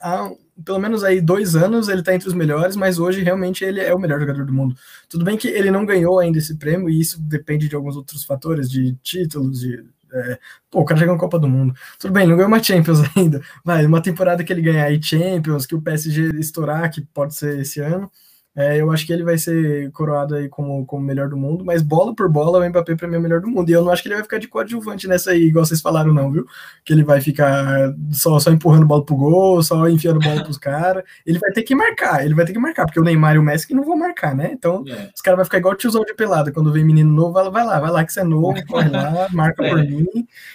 [0.00, 0.30] Há
[0.64, 3.94] pelo menos aí dois anos ele tá entre os melhores, mas hoje realmente ele é
[3.94, 4.76] o melhor jogador do mundo.
[5.08, 8.24] Tudo bem que ele não ganhou ainda esse prêmio, e isso depende de alguns outros
[8.24, 9.84] fatores, de títulos, de.
[10.12, 10.38] É,
[10.70, 11.72] pô, o cara já ganhou Copa do Mundo.
[11.98, 13.40] Tudo bem, não ganhou uma Champions ainda.
[13.64, 17.60] Vai, uma temporada que ele ganhar aí Champions, que o PSG estourar, que pode ser
[17.60, 18.10] esse ano.
[18.56, 21.82] É, eu acho que ele vai ser coroado aí como, como melhor do mundo, mas
[21.82, 23.70] bola por bola, o Mbappé para mim é o melhor do mundo.
[23.70, 26.12] E eu não acho que ele vai ficar de coadjuvante nessa aí, igual vocês falaram,
[26.12, 26.44] não, viu?
[26.84, 31.04] Que ele vai ficar só, só empurrando bola pro gol, só enfiando bola pros caras.
[31.24, 33.42] Ele vai ter que marcar, ele vai ter que marcar, porque o Neymar e o
[33.42, 34.50] Messi que não vão marcar, né?
[34.52, 35.10] Então, é.
[35.14, 36.50] os caras vão ficar igual o tiozão de pelada.
[36.50, 39.28] Quando vem menino novo, vai, vai lá, vai lá que você é novo, corre lá,
[39.30, 39.70] marca é.
[39.70, 40.06] por mim.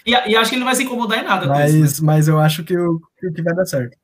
[0.05, 1.47] E, e, acho que ele não vai se incomodar em nada.
[1.47, 2.07] Mas, isso, né?
[2.07, 2.99] mas eu acho que o,
[3.33, 3.97] que vai dar certo.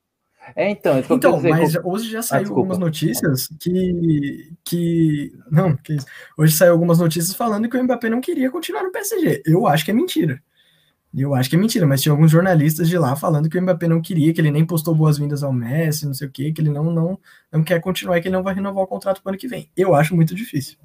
[0.55, 1.95] É, então, isso então, dizer, mas como...
[1.95, 5.31] hoje já ah, saiu ah, algumas notícias que, que.
[5.49, 5.97] Não, que
[6.37, 9.43] hoje saiu algumas notícias falando que o Mbappé não queria continuar no PSG.
[9.45, 10.41] Eu acho que é mentira.
[11.13, 13.85] Eu acho que é mentira, mas tinha alguns jornalistas de lá falando que o Mbappé
[13.87, 16.69] não queria, que ele nem postou boas-vindas ao Messi, não sei o quê, que ele
[16.69, 17.19] não, não,
[17.51, 19.47] não quer continuar e que ele não vai renovar o contrato para o ano que
[19.47, 19.69] vem.
[19.75, 20.77] Eu acho muito difícil.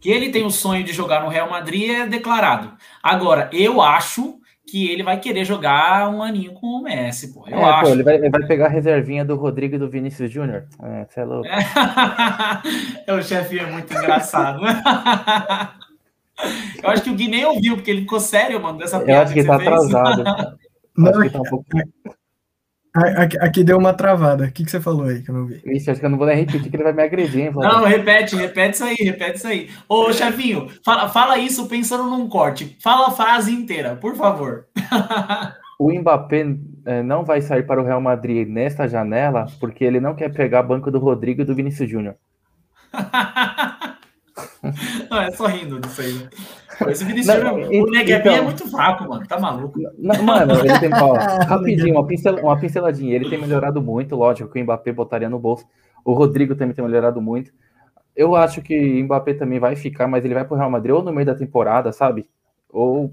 [0.00, 2.72] Que ele tem o sonho de jogar no Real Madrid é declarado.
[3.02, 4.40] Agora, eu acho
[4.72, 7.44] que ele vai querer jogar um aninho com o Messi, pô.
[7.46, 7.82] Eu É, acho.
[7.82, 10.64] pô, ele vai, ele vai pegar a reservinha do Rodrigo e do Vinícius Júnior.
[10.82, 11.46] É, você é louco.
[13.06, 14.62] É, o chefinho é muito engraçado.
[16.82, 19.24] Eu acho que o Gui nem ouviu, porque ele ficou sério, mano, dessa Eu piada
[19.24, 19.68] acho que você tá fez.
[19.68, 20.24] atrasado.
[20.96, 21.64] Não, Acho que tá um pouco...
[22.94, 24.44] Aqui, aqui deu uma travada.
[24.44, 25.62] O que, que você falou aí que eu não vi?
[25.64, 27.52] Acho que eu não vou nem repetir, que ele vai me agredir, hein?
[27.54, 29.70] Não, repete, repete isso aí, repete isso aí.
[29.88, 32.76] Ô, chefinho, fala, fala isso pensando num corte.
[32.82, 34.66] Fala a frase inteira, por favor.
[35.78, 40.14] O Mbappé eh, não vai sair para o Real Madrid nesta janela porque ele não
[40.14, 42.14] quer pegar banco do Rodrigo e do Vinícius Júnior.
[45.10, 46.12] Não, é só rindo disso aí.
[46.14, 46.30] né?
[46.90, 49.26] Esse Vinicius, Não, o Neguebinha então- é muito fraco, mano.
[49.26, 49.78] Tá maluco.
[49.98, 50.90] Não, mano, ele tem.
[50.94, 51.14] Ó,
[51.44, 53.14] rapidinho, uma, pincel, uma pinceladinha.
[53.14, 55.66] Ele tem melhorado muito, lógico que o Mbappé botaria no bolso.
[56.04, 57.52] O Rodrigo também tem melhorado muito.
[58.16, 61.02] Eu acho que o Mbappé também vai ficar, mas ele vai pro Real Madrid ou
[61.02, 62.26] no meio da temporada, sabe?
[62.68, 63.12] Ou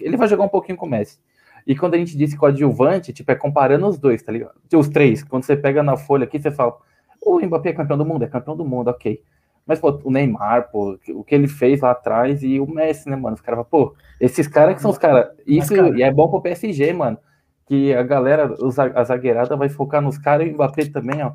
[0.00, 1.18] ele vai jogar um pouquinho com o Messi.
[1.66, 4.54] E quando a gente disse coadjuvante, tipo, é comparando os dois, tá ligado?
[4.74, 5.24] Os três.
[5.24, 6.76] Quando você pega na folha aqui, você fala,
[7.20, 9.20] o Mbappé é campeão do mundo, é campeão do mundo, ok.
[9.66, 13.16] Mas, pô, o Neymar, pô, o que ele fez lá atrás e o Messi, né,
[13.16, 13.34] mano?
[13.34, 15.28] Os caras, pô, esses caras que são os caras.
[15.46, 17.18] Isso Mas, cara- e é bom pro PSG, mano.
[17.66, 21.32] Que a galera, os, a zagueirada vai focar nos caras e o Mbappé também, ó.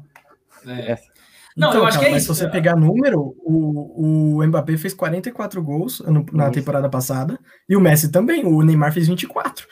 [0.65, 0.91] É.
[0.93, 1.11] Essa.
[1.57, 2.33] Não, eu acho que é mas isso.
[2.33, 6.53] se você pegar número, o, o Mbappé fez 44 gols no- na Isso.
[6.53, 8.45] temporada passada e o Messi também.
[8.45, 9.67] O Neymar fez 24.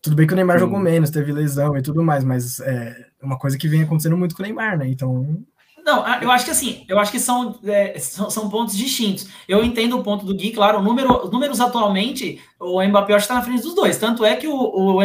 [0.00, 0.66] Tudo bem que o Neymar Sim.
[0.66, 4.36] jogou menos, teve lesão e tudo mais, mas é uma coisa que vem acontecendo muito
[4.36, 4.86] com o Neymar, né?
[4.86, 5.42] Então,
[5.84, 9.28] Não, eu acho que assim, eu acho que são, é, são, são pontos distintos.
[9.46, 13.34] Eu entendo o ponto do Gui, claro, o número, os números atualmente, o Mbappé está
[13.34, 13.98] na frente dos dois.
[13.98, 15.02] Tanto é que o, o,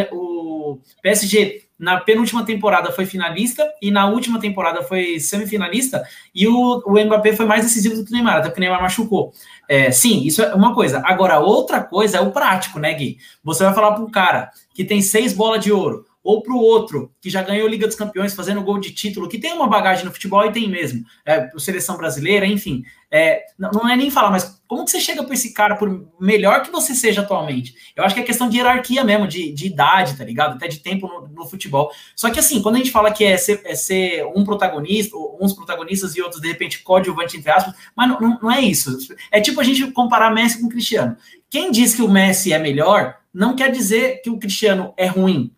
[0.72, 6.02] o PSG, na penúltima temporada, foi finalista e na última temporada foi semifinalista,
[6.34, 8.82] e o, o Mbappé foi mais decisivo do que o Neymar, até porque o Neymar
[8.82, 9.34] machucou.
[9.68, 11.02] É, sim, isso é uma coisa.
[11.06, 13.18] Agora, outra coisa é o prático, né, Gui?
[13.44, 16.60] Você vai falar para um cara que tem seis bolas de ouro, ou para o
[16.60, 20.03] outro, que já ganhou Liga dos Campeões fazendo gol de título, que tem uma bagagem
[20.03, 22.84] no futebol e tem mesmo, é, seleção brasileira, enfim.
[23.12, 26.08] É, não, não é nem falar, mas como que você chega para esse cara, por
[26.19, 27.73] melhor que você seja atualmente?
[27.95, 30.55] Eu acho que é questão de hierarquia mesmo, de, de idade, tá ligado?
[30.55, 31.89] Até de tempo no, no futebol.
[32.15, 35.53] Só que assim, quando a gente fala que é ser, é ser um protagonista, uns
[35.53, 38.95] protagonistas e outros, de repente, coadjuvante, entre aspas, mas não, não, não é isso.
[39.32, 41.17] É tipo a gente comparar Messi com Cristiano.
[41.49, 45.51] Quem diz que o Messi é melhor, não quer dizer que o Cristiano é ruim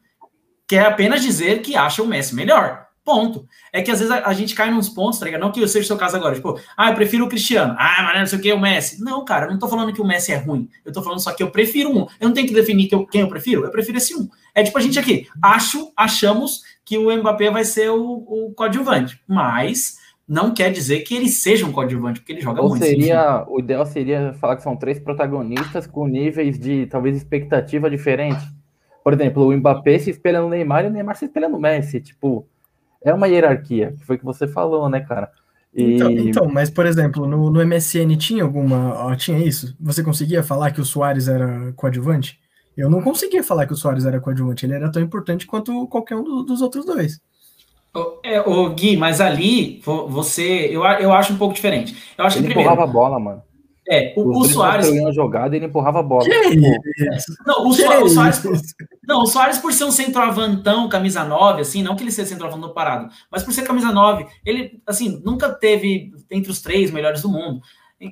[0.72, 2.86] quer apenas dizer que acha o Messi melhor.
[3.04, 3.46] Ponto.
[3.74, 5.42] É que às vezes a, a gente cai nos pontos, tá ligado?
[5.42, 7.76] Não que eu seja o seu caso agora, tipo, ah, eu prefiro o Cristiano.
[7.78, 9.04] Ah, mas não sei o que, o Messi.
[9.04, 10.70] Não, cara, eu não tô falando que o Messi é ruim.
[10.86, 12.06] Eu tô falando só que eu prefiro um.
[12.20, 14.30] Eu não tenho que definir que eu- quem eu prefiro, eu prefiro esse um.
[14.56, 19.20] É tipo a gente aqui, acho, achamos que o Mbappé vai ser o, o coadjuvante,
[19.28, 22.86] mas não quer dizer que ele seja um coadjuvante, porque ele joga Ou muito.
[22.86, 22.92] enfim.
[23.02, 28.40] seria, o ideal seria falar que são três protagonistas com níveis de talvez expectativa diferente.
[29.04, 32.00] Por exemplo, o Mbappé se espelha no Neymar e o Neymar se espelha no Messi.
[32.02, 32.48] Tipo,
[33.04, 35.32] é uma hierarquia, que foi o que você falou, né, cara?
[35.76, 38.94] E então, então, mas por exemplo, no, no MSN tinha alguma.
[39.06, 39.76] ó, tinha isso?
[39.80, 42.40] Você conseguia falar que o Soares era coadjuvante?
[42.76, 46.16] Eu não conseguia falar que o Soares era coadjuvante, ele era tão importante quanto qualquer
[46.16, 47.20] um do- dos outros dois.
[47.94, 51.96] Ô, É, ô, Gui, mas ali vo- você, eu, eu acho um pouco diferente.
[52.18, 53.42] Eu acho que ele primeiro, empurrava a bola, mano.
[53.90, 56.24] É, o, o dois Soares, construíam a jogada e ele empurrava a bola.
[57.46, 58.76] Não, o, Que Soa- o Soares, isso?
[59.08, 62.74] não, o Soares por ser um centroavantão, camisa 9, assim, não que ele seja centroavantão
[62.74, 67.30] parado, mas por ser camisa 9, ele, assim, nunca teve entre os três melhores do
[67.30, 67.62] mundo.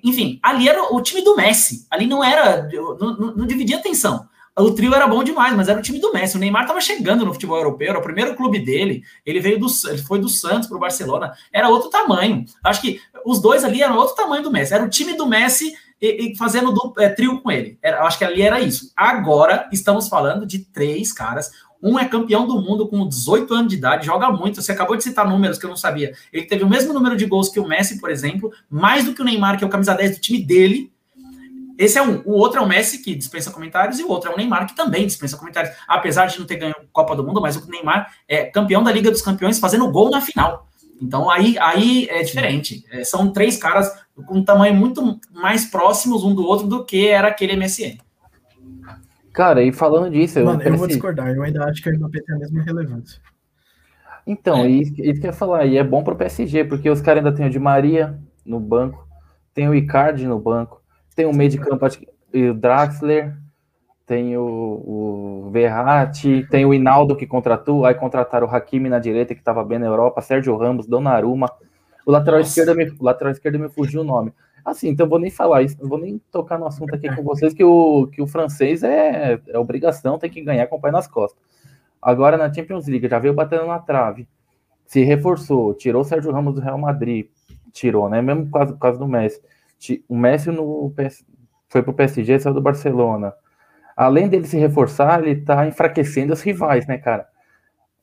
[0.03, 2.67] Enfim, ali era o time do Messi, ali não era,
[2.99, 4.27] não, não- não dividia atenção.
[4.59, 6.35] O trio era bom demais, mas era o time do Messi.
[6.35, 9.03] O Neymar estava chegando no futebol europeu, era o primeiro clube dele.
[9.25, 11.33] Ele veio do, ele foi do Santos para o Barcelona.
[11.51, 12.45] Era outro tamanho.
[12.63, 14.73] Acho que os dois ali eram outro tamanho do Messi.
[14.73, 17.77] Era o time do Messi e, e fazendo do, é, trio com ele.
[17.81, 18.91] Era, acho que ali era isso.
[18.95, 21.51] Agora estamos falando de três caras.
[21.81, 24.61] Um é campeão do mundo com 18 anos de idade, joga muito.
[24.61, 26.13] Você acabou de citar números que eu não sabia.
[26.31, 29.21] Ele teve o mesmo número de gols que o Messi, por exemplo, mais do que
[29.21, 30.91] o Neymar, que é o camisa 10 do time dele.
[31.79, 32.21] Esse é um.
[32.25, 34.75] O outro é o Messi, que dispensa comentários, e o outro é o Neymar, que
[34.75, 35.73] também dispensa comentários.
[35.87, 39.09] Apesar de não ter ganho Copa do Mundo, mas o Neymar é campeão da Liga
[39.09, 40.67] dos Campeões fazendo gol na final.
[41.01, 42.83] Então aí, aí é diferente.
[42.91, 43.89] É, são três caras
[44.25, 47.97] com um tamanho muito mais próximos um do outro do que era aquele MSN.
[49.31, 51.95] Cara, e falando disso, eu, Mano, eu vou parece- discordar, eu ainda acho que o
[51.95, 53.21] Mbappé tem a mesma relevância.
[54.27, 54.67] Então, É.
[54.69, 57.35] isso, isso que eu ia falar, e é bom pro PSG, porque os caras ainda
[57.35, 59.07] tem o Di Maria no banco,
[59.53, 60.78] tem o Icardi no banco,
[61.19, 62.07] tem o meio de campo, acho que-
[62.49, 63.35] o Draxler,
[64.05, 69.35] tem o, o Verratti, tem o Hinaldo que contratou, aí contrataram o Hakimi na direita,
[69.35, 71.51] que estava bem na Europa, Sérgio Ramos, Donnarumma,
[72.05, 72.57] o lateral Nossa.
[72.57, 74.33] esquerdo, me, o lateral esquerdo me fugiu o nome.
[74.63, 77.53] Assim, então vou nem falar isso, não vou nem tocar no assunto aqui com vocês,
[77.53, 81.05] que o, que o francês é, é obrigação, tem que ganhar com o pé nas
[81.05, 81.37] costas.
[82.01, 84.25] Agora na Champions League, já veio batendo na trave,
[84.85, 87.27] se reforçou, tirou o Sérgio Ramos do Real Madrid,
[87.73, 88.21] tirou, né?
[88.21, 89.41] Mesmo por causa, por causa do Messi.
[90.07, 91.25] O Messi no PS,
[91.69, 93.33] foi pro PSG, saiu do Barcelona.
[93.95, 97.27] Além dele se reforçar, ele tá enfraquecendo os rivais, né, cara?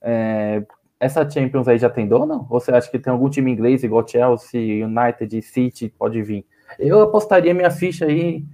[0.01, 0.63] É,
[1.01, 2.47] essa Champions aí já tem dono?
[2.51, 6.47] Ou você acha que tem algum time inglês igual Chelsea, United, City pode vir?
[6.79, 8.45] Eu apostaria minha ficha aí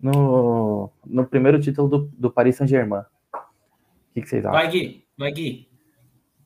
[0.00, 3.02] no, no primeiro título do, do Paris Saint-Germain.
[3.02, 4.58] O que, que, vocês acham?
[4.58, 5.04] Vai, Gui.
[5.16, 5.69] Vai, Gui.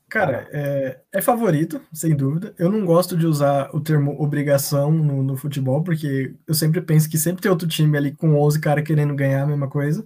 [0.09, 2.53] Cara, é, é, favorito, sem dúvida.
[2.59, 7.09] Eu não gosto de usar o termo obrigação no, no, futebol, porque eu sempre penso
[7.09, 10.05] que sempre tem outro time ali com 11 caras querendo ganhar a mesma coisa.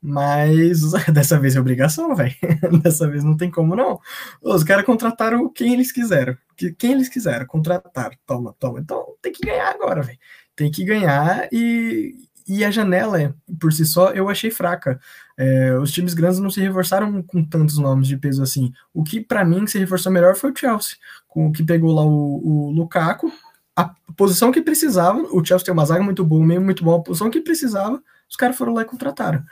[0.00, 0.80] Mas
[1.12, 2.34] dessa vez é obrigação, velho.
[2.82, 4.00] Dessa vez não tem como não.
[4.40, 6.36] Os caras contrataram quem eles quiseram.
[6.78, 8.12] Quem eles quiseram, contratar.
[8.26, 8.80] Toma, toma.
[8.80, 10.18] Então tem que ganhar agora, velho.
[10.56, 12.14] Tem que ganhar e,
[12.46, 15.00] e a janela, por si só, eu achei fraca.
[15.36, 18.72] É, os times grandes não se reforçaram com tantos nomes de peso assim.
[18.92, 22.02] O que, para mim, se reforçou melhor foi o Chelsea, com o que pegou lá
[22.02, 23.32] o, o Lukaku,
[23.74, 25.18] a posição que precisava.
[25.32, 28.36] O Chelsea tem uma zaga muito boa, meio muito bom, a posição que precisava, os
[28.36, 29.42] caras foram lá e contrataram.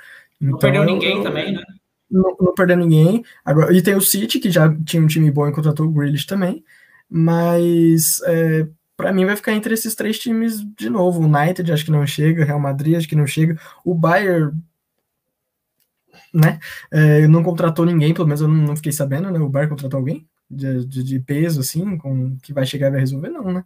[0.40, 1.62] Então, não perdeu ninguém eu, também, né?
[2.10, 3.24] Não, não, perdeu ninguém.
[3.44, 6.26] Agora, e tem o City, que já tinha um time bom e contratou o Grealish
[6.26, 6.64] também.
[7.08, 8.66] Mas é,
[9.00, 11.20] para mim vai ficar entre esses três times de novo.
[11.20, 13.58] O United acho que não chega, Real Madrid acho que não chega.
[13.84, 14.52] O Bayern,
[16.32, 16.58] né?
[16.90, 19.38] É, não contratou ninguém, pelo menos eu não, não, fiquei sabendo, né?
[19.38, 23.00] O Bayern contratou alguém de, de, de, peso, assim, com que vai chegar e vai
[23.00, 23.64] resolver, não, né?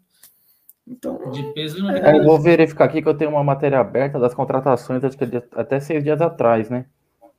[0.87, 4.19] Então, de peso não é, Eu vou verificar aqui que eu tenho uma matéria aberta
[4.19, 6.87] das contratações acho que até seis dias atrás, né?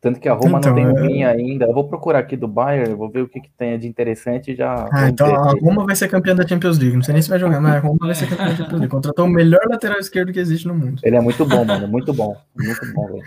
[0.05, 1.25] Tanto que a Roma então, não tem um é...
[1.25, 1.65] ainda.
[1.65, 4.55] Eu vou procurar aqui do Bayern, vou ver o que, que tem de interessante e
[4.55, 4.87] já.
[4.93, 6.95] Ah, então a Roma vai ser campeã da Champions League.
[6.95, 8.91] Não sei nem se vai jogar, mas a Roma vai ser campeã da Champions League.
[8.91, 11.01] Contratou o melhor lateral esquerdo que existe no mundo.
[11.03, 11.87] Ele é muito bom, mano.
[11.87, 12.37] Muito bom.
[12.55, 13.23] Muito bom, velho.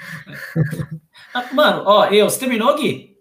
[1.35, 3.17] Ah, mano, ó, eu, você terminou, Gui?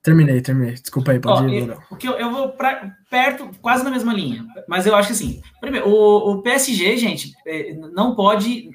[0.00, 0.74] Terminei, terminei.
[0.74, 1.68] Desculpa aí, pode ó, ir.
[1.68, 4.46] Eu, porque eu, eu vou pra, perto, quase na mesma linha.
[4.68, 8.70] Mas eu acho que assim, primeiro, o, o PSG, gente, é, não pode.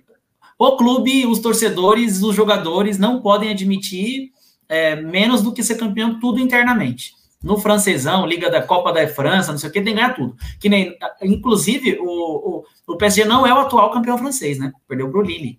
[0.60, 4.34] O clube, os torcedores, os jogadores não podem admitir
[4.68, 7.14] é, menos do que ser campeão tudo internamente.
[7.42, 10.36] No francesão, Liga da Copa da França, não sei o que, tem que ganhar tudo.
[10.60, 14.74] Que nem, inclusive, o, o, o PSG não é o atual campeão francês, né?
[14.86, 15.58] Perdeu para o Lille.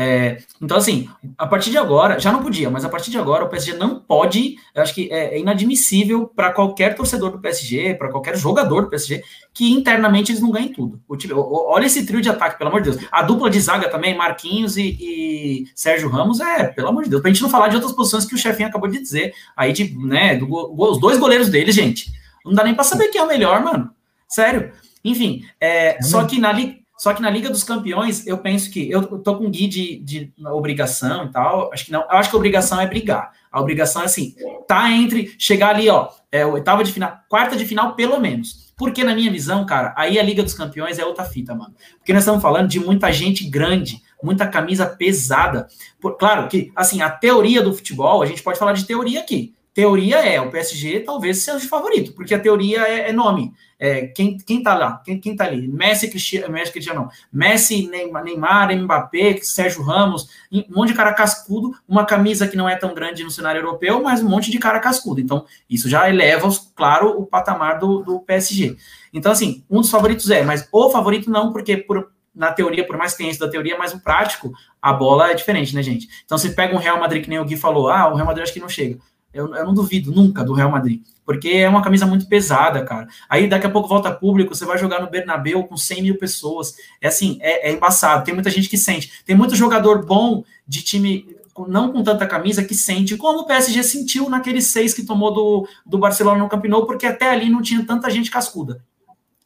[0.00, 3.44] É, então, assim, a partir de agora, já não podia, mas a partir de agora
[3.44, 7.96] o PSG não pode, eu acho que é, é inadmissível para qualquer torcedor do PSG,
[7.96, 11.00] para qualquer jogador do PSG, que internamente eles não ganhem tudo.
[11.08, 13.04] O time, olha esse trio de ataque, pelo amor de Deus.
[13.10, 17.20] A dupla de zaga também, Marquinhos e, e Sérgio Ramos, é, pelo amor de Deus.
[17.20, 19.98] Pra gente não falar de outras posições que o chefinho acabou de dizer, aí, de,
[19.98, 22.12] né, do, os dois goleiros deles, gente.
[22.44, 23.90] Não dá nem para saber quem é o melhor, mano.
[24.28, 24.70] Sério.
[25.04, 26.52] Enfim, é, só que na,
[26.98, 30.32] só que na Liga dos Campeões, eu penso que eu tô com guia de, de
[30.46, 31.72] obrigação e tal.
[31.72, 32.00] Acho que não.
[32.00, 33.30] Eu acho que a obrigação é brigar.
[33.52, 34.34] A obrigação é assim,
[34.66, 38.68] tá entre chegar ali, ó, é, oitava de final, quarta de final, pelo menos.
[38.76, 41.74] Porque, na minha visão, cara, aí a Liga dos Campeões é outra fita, mano.
[41.98, 45.68] Porque nós estamos falando de muita gente grande, muita camisa pesada.
[46.00, 49.54] Por, claro que, assim, a teoria do futebol, a gente pode falar de teoria aqui.
[49.78, 53.52] Teoria é, o PSG talvez seja o favorito, porque a teoria é, é nome.
[53.78, 55.00] É, quem, quem tá lá?
[55.04, 55.68] Quem, quem tá ali?
[55.68, 57.08] Messi, Cristiano, Messi, Cristiano, não.
[57.32, 62.74] Messi, Neymar, Mbappé, Sérgio Ramos, um monte de cara cascudo, uma camisa que não é
[62.74, 65.20] tão grande no cenário europeu, mas um monte de cara cascudo.
[65.20, 68.76] Então, isso já eleva, claro, o patamar do, do PSG.
[69.14, 72.96] Então, assim, um dos favoritos é, mas o favorito não, porque por, na teoria, por
[72.96, 76.08] mais que tenha isso da teoria, mas o prático, a bola é diferente, né, gente?
[76.24, 78.42] Então, você pega um Real Madrid, que nem o Gui falou, ah, o Real Madrid
[78.42, 78.98] acho que não chega.
[79.32, 83.06] Eu, eu, não duvido nunca do Real Madrid, porque é uma camisa muito pesada, cara.
[83.28, 86.74] Aí daqui a pouco volta público, você vai jogar no Bernabéu com 100 mil pessoas.
[87.00, 88.24] É assim, é, é embaçado.
[88.24, 89.22] Tem muita gente que sente.
[89.26, 93.82] Tem muito jogador bom de time não com tanta camisa que sente, como o PSG
[93.82, 97.62] sentiu naqueles seis que tomou do, do Barcelona no Camp Nou, porque até ali não
[97.62, 98.84] tinha tanta gente cascuda,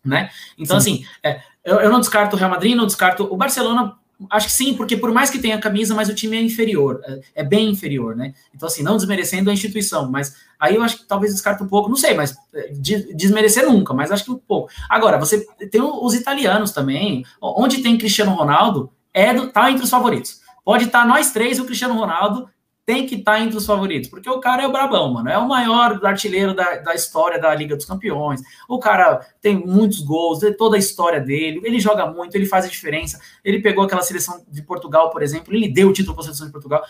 [0.04, 0.28] né?
[0.58, 0.94] Então, sim.
[0.94, 3.96] assim, é, eu, eu, não descarto o Real Madrid, não descarto o Barcelona
[4.30, 7.20] Acho que sim, porque por mais que tenha camisa, mas o time é inferior, é,
[7.36, 8.34] é, bem inferior, né?
[8.54, 11.88] Então, assim, não desmerecendo a instituição, mas aí eu acho que talvez descarta um pouco,
[11.88, 12.70] não sei, mas é,
[13.14, 14.70] desmerecer nunca, mas acho que um pouco.
[14.88, 19.90] Agora, você tem os italianos também, onde tem Cristiano Ronaldo, é do, tá entre os
[19.90, 20.40] favoritos.
[20.64, 22.48] Pode estar tá nós três e o Cristiano Ronaldo
[22.84, 25.28] tem que estar tá entre os favoritos, porque o cara é o brabão, mano.
[25.28, 28.40] É o maior artilheiro da, da história da Liga dos Campeões.
[28.68, 31.60] O cara tem muitos gols, toda a história dele.
[31.64, 33.20] Ele joga muito, ele faz a diferença.
[33.44, 36.46] Ele pegou aquela seleção de Portugal, por exemplo, ele deu o título para a seleção
[36.46, 36.82] de Portugal.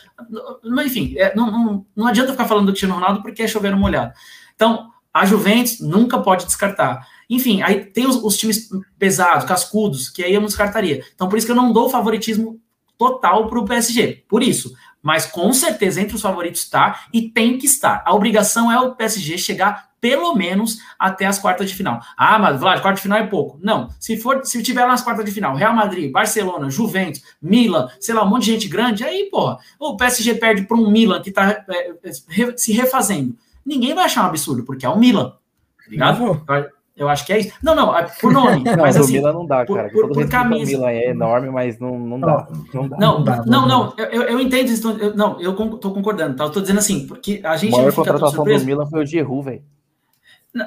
[0.84, 4.12] Enfim, é, não, não, não adianta ficar falando do Cristiano Ronaldo porque é chover molhado.
[4.54, 7.06] Então, a Juventus nunca pode descartar.
[7.28, 11.04] Enfim, aí tem os, os times pesados, cascudos, que aí eu não descartaria.
[11.14, 12.58] Então, por isso que eu não dou favoritismo
[12.96, 14.24] total para o PSG.
[14.28, 14.72] Por isso.
[15.02, 18.02] Mas com certeza entre os favoritos está e tem que estar.
[18.06, 22.00] A obrigação é o PSG chegar pelo menos até as quartas de final.
[22.16, 23.56] Ah, mas Vlad, quarta de final é pouco.
[23.62, 23.88] Não.
[24.00, 28.12] Se for, se tiver lá nas quartas de final, Real Madrid, Barcelona, Juventus, Milan, sei
[28.12, 31.28] lá, um monte de gente grande, aí, porra, o PSG perde para um Milan que
[31.28, 32.12] está é, é,
[32.56, 33.36] se refazendo.
[33.64, 35.30] Ninguém vai achar um absurdo, porque é o Milan.
[35.30, 36.18] Tá ligado?
[37.02, 37.52] Eu acho que é isso.
[37.62, 38.62] Não, não, é por nome.
[38.64, 39.90] Não, mas assim, Milan não dá, cara.
[39.90, 40.72] Por, por, por camisa.
[40.72, 42.48] O Milan é enorme, mas não, não dá.
[42.72, 44.88] Não, dá, não, não, dá, não, não, eu, eu entendo isso.
[44.90, 46.44] Eu, não, eu tô concordando, tá?
[46.44, 47.74] Eu tô dizendo assim, porque a gente.
[47.74, 49.62] A maior contratação do Milan foi o Giroud, velho.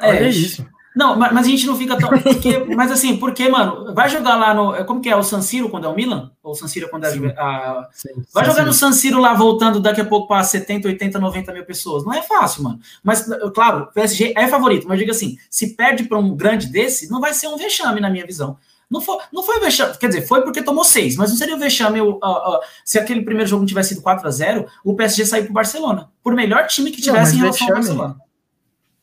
[0.02, 0.65] É, Olha isso.
[0.96, 2.10] Não, mas, mas, a gente não fica tão.
[2.10, 4.86] Porque, mas assim, porque, mano, vai jogar lá no.
[4.86, 5.16] Como que é?
[5.16, 6.32] O San Siro quando é o Milan?
[6.42, 7.26] Ou o San Siro quando é sim.
[7.38, 7.88] a.
[7.92, 11.20] Sim, vai sim, jogar no San Siro lá voltando daqui a pouco para 70, 80,
[11.20, 12.06] 90 mil pessoas.
[12.06, 12.80] Não é fácil, mano.
[13.04, 17.12] Mas, claro, o PSG é favorito, mas diga assim: se perde para um grande desse,
[17.12, 18.58] não vai ser um vexame, na minha visão.
[18.90, 21.60] Não foi, não foi vexame, quer dizer, foi porque tomou seis, mas não seria o
[21.60, 25.26] vexame uh, uh, se aquele primeiro jogo não tivesse sido 4 a 0 o PSG
[25.26, 26.12] sair para o Barcelona.
[26.24, 28.25] Por melhor time que tivesse não, em relação vexame, ao Barcelona.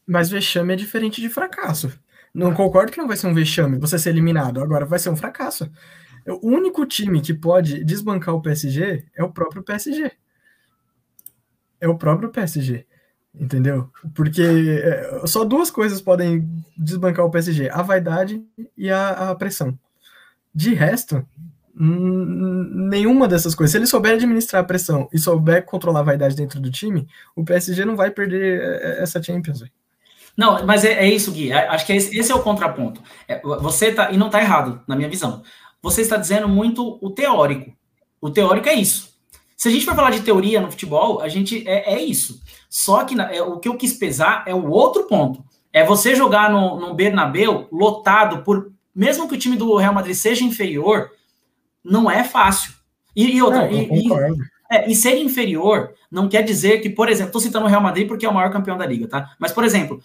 [0.07, 1.93] Mas vexame é diferente de fracasso.
[2.35, 4.63] Não concordo que não vai ser um vexame você ser eliminado.
[4.63, 5.71] Agora vai ser um fracasso.
[6.27, 10.13] O único time que pode desbancar o PSG é o próprio PSG.
[11.81, 12.87] É o próprio PSG.
[13.35, 13.91] Entendeu?
[14.15, 18.43] Porque é, só duas coisas podem desbancar o PSG: a vaidade
[18.77, 19.79] e a, a pressão.
[20.55, 21.27] De resto,
[21.75, 23.73] nenhuma dessas coisas.
[23.73, 27.43] Se ele souber administrar a pressão e souber controlar a vaidade dentro do time, o
[27.43, 29.61] PSG não vai perder é, essa Champions.
[29.61, 29.73] Véio.
[30.37, 31.53] Não, mas é, é, isso, Gui.
[31.53, 33.03] Acho que esse, esse é o contraponto.
[33.29, 35.43] É, você tá, e não está errado, na minha visão.
[35.83, 37.73] Você está dizendo muito o teórico.
[38.21, 39.13] O teórico é isso.
[39.57, 42.41] Se a gente for falar de teoria no futebol, a gente é, é isso.
[42.69, 45.45] Só que é, o que eu quis pesar é o outro ponto.
[45.73, 48.73] É você jogar no, no Bernabéu lotado por.
[48.95, 51.11] Mesmo que o time do Real Madrid seja inferior,
[51.85, 52.73] não é fácil.
[53.15, 54.13] E, e outra, e, e,
[54.71, 58.07] é, e ser inferior não quer dizer que, por exemplo, estou citando o Real Madrid
[58.07, 59.35] porque é o maior campeão da liga, tá?
[59.39, 60.03] Mas, por exemplo,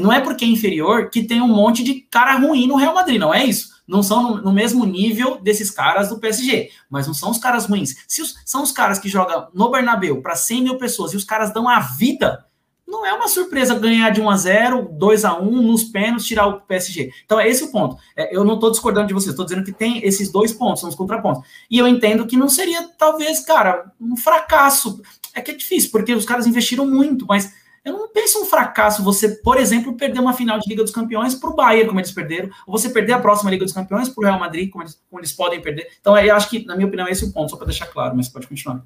[0.00, 3.18] não é porque é inferior que tem um monte de cara ruim no Real Madrid,
[3.18, 3.72] não é isso.
[3.86, 7.66] Não são no, no mesmo nível desses caras do PSG, mas não são os caras
[7.66, 7.96] ruins.
[8.06, 11.24] Se os, são os caras que jogam no Bernabeu para 100 mil pessoas e os
[11.24, 12.46] caras dão a vida,
[12.92, 16.46] não é uma surpresa ganhar de 1 a 0 2 a 1 nos pênaltis, tirar
[16.46, 17.10] o PSG.
[17.24, 17.96] Então, é esse o ponto.
[18.14, 20.90] É, eu não estou discordando de vocês, estou dizendo que tem esses dois pontos, são
[20.90, 21.42] os contrapontos.
[21.70, 25.00] E eu entendo que não seria, talvez, cara, um fracasso.
[25.34, 27.54] É que é difícil, porque os caras investiram muito, mas
[27.84, 31.34] eu não penso um fracasso você, por exemplo, perder uma final de Liga dos Campeões
[31.34, 34.20] para o Bayern, como eles perderam, ou você perder a próxima Liga dos Campeões para
[34.22, 35.88] o Real Madrid, como eles, como eles podem perder.
[36.00, 38.16] Então, eu acho que, na minha opinião, esse é o ponto, só para deixar claro,
[38.16, 38.84] mas pode continuar.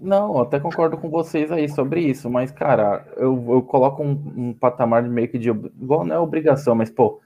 [0.00, 4.52] Não, até concordo com vocês aí sobre isso, mas, cara, eu, eu coloco um, um
[4.52, 5.50] patamar meio que de.
[5.50, 7.20] Igual não é obrigação, mas, pô,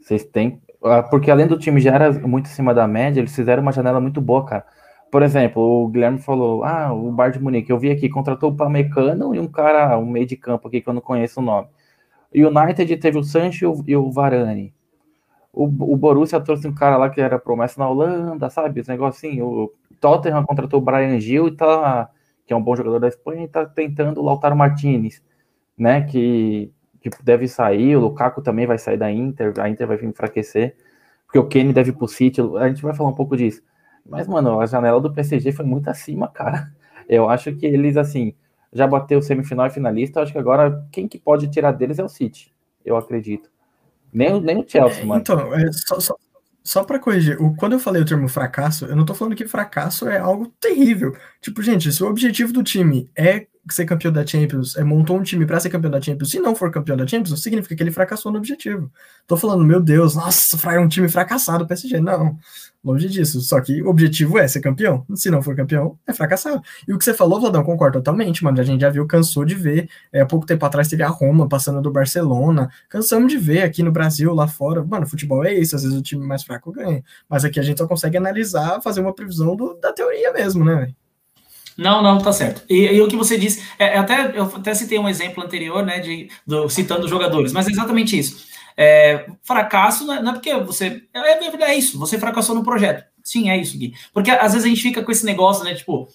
[0.00, 0.60] vocês têm.
[0.82, 4.00] Ah, porque além do time já era muito acima da média, eles fizeram uma janela
[4.00, 4.66] muito boa, cara.
[5.10, 8.56] Por exemplo, o Guilherme falou: ah, o Bar de Munique, eu vi aqui, contratou o
[8.56, 11.68] Pamecano e um cara, um meio de campo aqui que eu não conheço o nome.
[12.34, 14.74] United teve o Sancho e o Varane.
[15.52, 18.80] O, o Borussia trouxe um cara lá que era promessa na Holanda, sabe?
[18.80, 19.40] Esse negócio assim.
[19.40, 22.10] O Tottenham contratou o Brian Gil e tá,
[22.46, 25.22] que é um bom jogador da Espanha, e tá tentando o Lautaro Martinez,
[25.76, 26.02] né?
[26.02, 27.96] Que, que deve sair.
[27.96, 30.76] O Lukaku também vai sair da Inter, a Inter vai enfraquecer,
[31.26, 32.42] porque o Kane deve ir pro City.
[32.58, 33.62] A gente vai falar um pouco disso.
[34.08, 36.72] Mas, mano, a janela do PSG foi muito acima, cara.
[37.08, 38.34] Eu acho que eles, assim,
[38.72, 40.20] já bateu semifinal e finalista.
[40.20, 42.52] Acho que agora quem que pode tirar deles é o City,
[42.84, 43.50] eu acredito.
[44.12, 45.20] Nem, nem o Chelsea, mano.
[45.20, 46.16] Então, é, só, só,
[46.62, 49.46] só para corrigir, o, quando eu falei o termo fracasso, eu não tô falando que
[49.46, 51.14] fracasso é algo terrível.
[51.40, 55.22] Tipo, gente, se o objetivo do time é ser campeão da Champions, é, montou um
[55.22, 57.90] time para ser campeão da Champions, se não for campeão da Champions, significa que ele
[57.90, 58.90] fracassou no objetivo.
[59.26, 62.00] Tô falando, meu Deus, nossa, é um time fracassado o PSG.
[62.00, 62.38] Não,
[62.82, 63.40] longe disso.
[63.40, 65.04] Só que o objetivo é ser campeão.
[65.14, 66.62] Se não for campeão, é fracassado.
[66.86, 68.60] E o que você falou, Vladão, concordo totalmente, mano.
[68.60, 69.88] A gente já viu, cansou de ver.
[70.12, 72.70] É, há pouco tempo atrás teve a Roma passando do Barcelona.
[72.88, 74.84] Cansamos de ver aqui no Brasil, lá fora.
[74.84, 75.76] Mano, futebol é isso.
[75.76, 77.02] Às vezes o time mais fraco ganha.
[77.28, 80.74] Mas aqui a gente só consegue analisar, fazer uma previsão do, da teoria mesmo, né,
[80.74, 81.07] velho?
[81.78, 82.62] Não, não, tá certo.
[82.68, 85.86] E, e, o que você disse, é, é, até, eu até citei um exemplo anterior,
[85.86, 88.48] né, de, do, citando jogadores, mas é exatamente isso.
[88.76, 91.02] É, fracasso não é, não é, porque você.
[91.14, 93.04] É, é, é, isso, você fracassou no projeto.
[93.22, 93.92] Sim, é isso, Gui.
[94.12, 96.08] Porque às vezes a gente fica com esse negócio, né, tipo,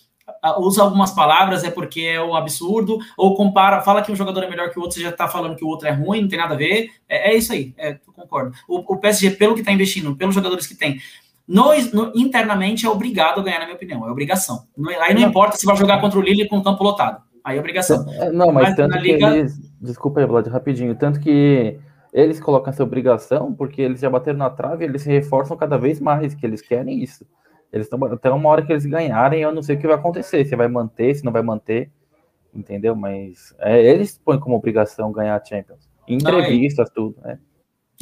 [0.58, 4.50] usa algumas palavras é porque é um absurdo, ou compara, fala que um jogador é
[4.50, 6.40] melhor que o outro, você já tá falando que o outro é ruim, não tem
[6.40, 6.92] nada a ver.
[7.08, 8.54] É, é isso aí, é, eu concordo.
[8.68, 11.00] O, o PSG, pelo que tá investindo, pelos jogadores que tem,
[11.48, 14.08] no, no, internamente é obrigado a ganhar, na minha opinião.
[14.08, 14.64] É obrigação.
[15.02, 17.22] Aí não, não importa se vai jogar contra o Lille com o campo lotado.
[17.44, 18.06] Aí é obrigação.
[18.14, 19.36] É, não, mas, mas tanto que liga...
[19.36, 19.60] eles.
[19.82, 20.96] Desculpa aí, Vlad, rapidinho.
[20.96, 21.78] Tanto que
[22.14, 26.00] eles colocam essa obrigação porque eles já bateram na trave, eles se reforçam cada vez
[26.00, 27.26] mais, que eles querem isso.
[27.72, 30.46] Eles estão até uma hora que eles ganharem, eu não sei o que vai acontecer,
[30.46, 31.92] se vai manter, se não vai manter,
[32.54, 32.96] entendeu?
[32.96, 35.90] Mas é, eles põem como obrigação ganhar a Champions.
[36.08, 37.40] Em entrevistas, não, é tudo, né?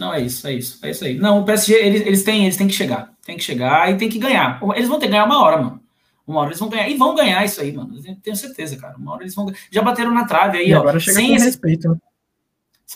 [0.02, 1.16] Não, é isso, é isso, é isso aí.
[1.20, 4.10] Não, o PSG, eles, eles, têm, eles têm que chegar, tem que chegar e tem
[4.10, 4.60] que ganhar.
[4.76, 5.80] Eles vão ter que ganhar uma hora, mano.
[6.26, 6.90] Uma hora eles vão ganhar.
[6.90, 7.94] E vão ganhar isso aí, mano.
[8.24, 8.98] Tenho certeza, cara.
[8.98, 10.80] Uma hora eles vão Já bateram na trave aí, e ó.
[10.80, 11.46] Agora chega sem com esse...
[11.46, 11.98] respeito, né?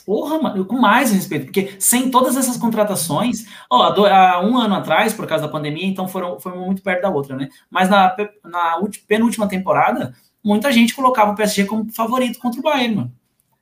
[0.03, 5.13] Porra, mano, com mais respeito, porque sem todas essas contratações, ó, há um ano atrás,
[5.13, 7.47] por causa da pandemia, então foram, foram muito perto da outra, né?
[7.69, 12.95] Mas na, na penúltima temporada, muita gente colocava o PSG como favorito contra o Bayern,
[12.95, 13.13] mano.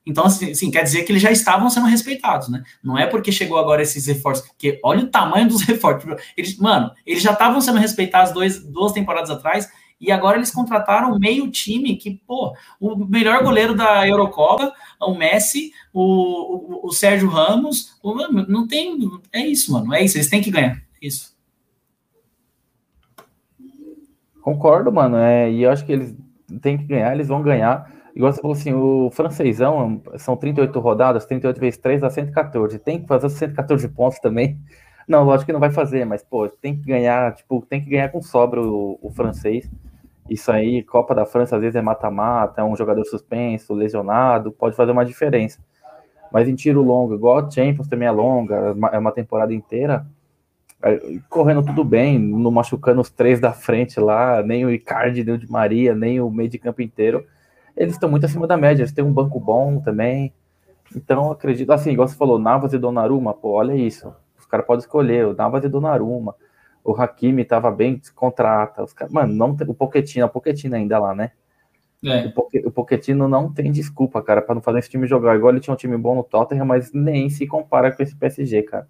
[0.06, 2.64] Então, assim, quer dizer que eles já estavam sendo respeitados, né?
[2.84, 6.22] Não é porque chegou agora esses reforços, porque olha o tamanho dos reforços.
[6.36, 9.70] Eles, mano, eles já estavam sendo respeitados dois, duas temporadas atrás,
[10.04, 15.72] e agora eles contrataram meio time que, pô, o melhor goleiro da Eurocopa, o Messi,
[15.94, 18.14] o, o, o Sérgio Ramos, o,
[18.48, 18.98] não tem.
[19.32, 19.94] É isso, mano.
[19.94, 20.76] É isso, eles têm que ganhar.
[21.02, 21.34] É isso.
[24.42, 25.16] Concordo, mano.
[25.16, 26.14] É, e eu acho que eles
[26.62, 27.90] têm que ganhar, eles vão ganhar.
[28.16, 32.78] Igual você falou assim, o francesão são 38 rodadas, 38 vezes 3 dá 114.
[32.78, 34.60] Tem que fazer os 114 pontos também.
[35.08, 38.08] Não, lógico que não vai fazer, mas, pô, tem que ganhar, tipo, tem que ganhar
[38.08, 39.70] com sobra o, o francês.
[40.30, 44.78] Isso aí, Copa da França, às vezes é mata-mata, é um jogador suspenso, lesionado, pode
[44.78, 45.60] fazer uma diferença.
[46.32, 50.08] Mas em tiro longo, igual a Champions também é longa, é uma temporada inteira,
[50.82, 55.36] é, correndo tudo bem, não machucando os três da frente lá, nem o Icardi, nem
[55.36, 57.26] o Di Maria, nem o meio de campo inteiro
[57.76, 60.34] eles estão muito acima da média, eles têm um banco bom também.
[60.96, 64.14] Então, acredito, assim, igual você falou, Navas e Donnarumma, pô, olha isso.
[64.38, 66.36] Os caras podem escolher, o Navas e Donnarumma.
[66.84, 68.84] O Hakimi tava bem, contrata.
[68.84, 71.32] Os cara, mano, não tem, o Pochettino, a Pochettino ainda lá, né?
[72.06, 72.32] É.
[72.66, 75.36] O, Pochettino não tem desculpa, cara, para não fazer esse time jogar.
[75.36, 78.64] Igual ele tinha um time bom no Tottenham, mas nem se compara com esse PSG,
[78.64, 78.88] cara.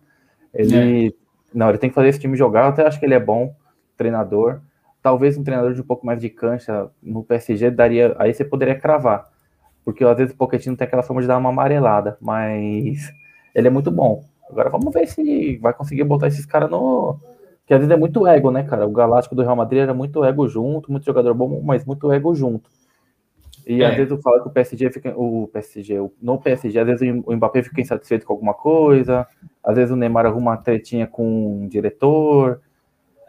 [0.52, 1.12] Ele, é.
[1.54, 2.64] não, ele tem que fazer esse time jogar.
[2.64, 3.56] Eu até acho que ele é bom
[3.96, 4.60] treinador
[5.04, 8.80] talvez um treinador de um pouco mais de cancha no PSG daria, aí você poderia
[8.80, 9.28] cravar,
[9.84, 13.12] porque às vezes o Pochettino tem aquela forma de dar uma amarelada, mas
[13.54, 14.24] ele é muito bom.
[14.50, 17.20] Agora vamos ver se vai conseguir botar esses caras no
[17.66, 18.86] que às vezes é muito ego, né, cara?
[18.86, 22.36] O Galáctico do Real Madrid era muito ego junto, muito jogador bom, mas muito ego
[22.36, 22.70] junto.
[23.66, 23.86] E é.
[23.86, 25.14] às vezes eu falo que o PSG fica.
[25.18, 29.26] O PSG, no PSG, às vezes o Mbappé fica insatisfeito com alguma coisa,
[29.64, 32.60] às vezes o Neymar arruma uma tretinha com um diretor,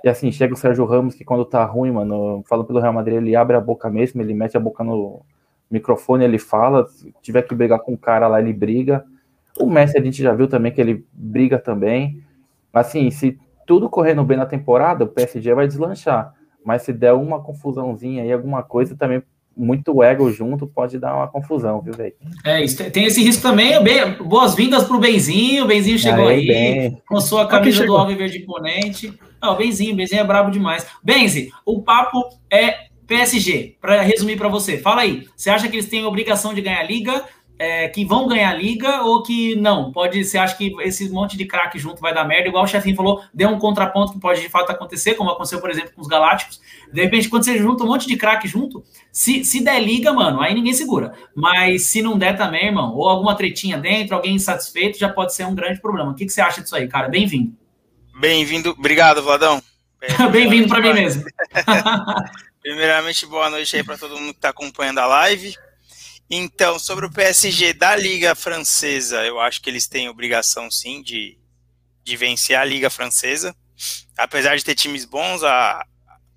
[0.04, 3.16] e assim, chega o Sérgio Ramos, que quando tá ruim, mano, falando pelo Real Madrid,
[3.16, 5.22] ele abre a boca mesmo, ele mete a boca no
[5.70, 9.02] microfone, ele fala, se tiver que brigar com o cara lá, ele briga.
[9.58, 12.22] O Messi a gente já viu também que ele briga também.
[12.70, 16.34] Assim, se tudo correndo bem na temporada, o PSG vai deslanchar.
[16.62, 19.22] Mas se der uma confusãozinha aí, alguma coisa, também
[19.56, 22.14] muito ego junto pode dar uma confusão, viu, velho?
[22.44, 23.72] É, isso, tem esse risco também.
[24.22, 25.64] Boas-vindas pro Benzinho.
[25.64, 29.12] O Benzinho chegou aí, aí com sua camisa do Alviverde Imponente.
[29.42, 30.86] Não, o Benzinho, o Benzinho é brabo demais.
[31.02, 33.76] Benzi, o papo é PSG.
[33.80, 35.26] Para resumir para você, fala aí.
[35.36, 37.24] Você acha que eles têm obrigação de ganhar a liga?
[37.56, 39.92] É, que vão ganhar a liga ou que não?
[39.92, 42.48] Pode, você acha que esse monte de craque junto vai dar merda?
[42.48, 45.70] Igual o chefinho falou, deu um contraponto que pode de fato acontecer, como aconteceu, por
[45.70, 46.60] exemplo, com os Galácticos.
[46.92, 48.82] De repente, quando você junta um monte de craque junto,
[49.12, 51.14] se, se der liga, mano, aí ninguém segura.
[51.34, 55.46] Mas se não der também, irmão, ou alguma tretinha dentro, alguém insatisfeito, já pode ser
[55.46, 56.10] um grande problema.
[56.10, 57.08] O que, que você acha disso aí, cara?
[57.08, 57.56] Bem-vindo.
[58.18, 59.62] Bem-vindo, obrigado, Vladão.
[60.32, 61.24] Bem-vindo para mim mesmo.
[62.60, 65.54] Primeiramente, boa noite aí para todo mundo que está acompanhando a live.
[66.36, 71.38] Então, sobre o PSG da Liga Francesa, eu acho que eles têm obrigação sim de,
[72.02, 73.54] de vencer a Liga Francesa.
[74.18, 75.86] Apesar de ter times bons, a,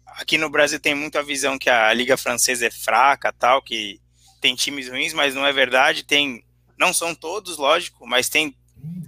[0.06, 4.00] aqui no Brasil tem muita visão que a Liga Francesa é fraca, tal, que
[4.40, 6.04] tem times ruins, mas não é verdade.
[6.04, 6.46] Tem,
[6.78, 8.56] não são todos, lógico, mas tem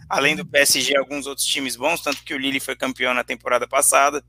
[0.10, 3.68] além do PSG, alguns outros times bons, tanto que o Lille foi campeão na temporada
[3.68, 4.26] passada.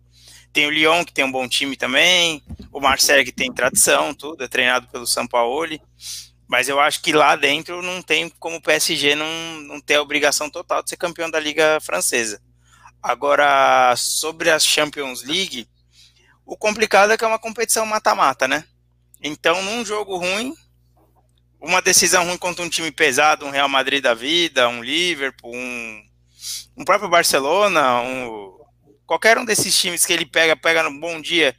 [0.52, 4.44] Tem o Lyon, que tem um bom time também, o Marseille, que tem tradição, tudo,
[4.44, 5.80] é treinado pelo Sampaoli.
[6.50, 10.02] Mas eu acho que lá dentro não tem como o PSG não, não ter a
[10.02, 12.42] obrigação total de ser campeão da Liga Francesa.
[13.00, 15.68] Agora, sobre a Champions League,
[16.44, 18.64] o complicado é que é uma competição mata-mata, né?
[19.22, 20.52] Então, num jogo ruim,
[21.60, 26.02] uma decisão ruim contra um time pesado, um Real Madrid da vida, um Liverpool, um,
[26.78, 28.58] um próprio Barcelona, um,
[29.06, 31.54] qualquer um desses times que ele pega, pega no bom dia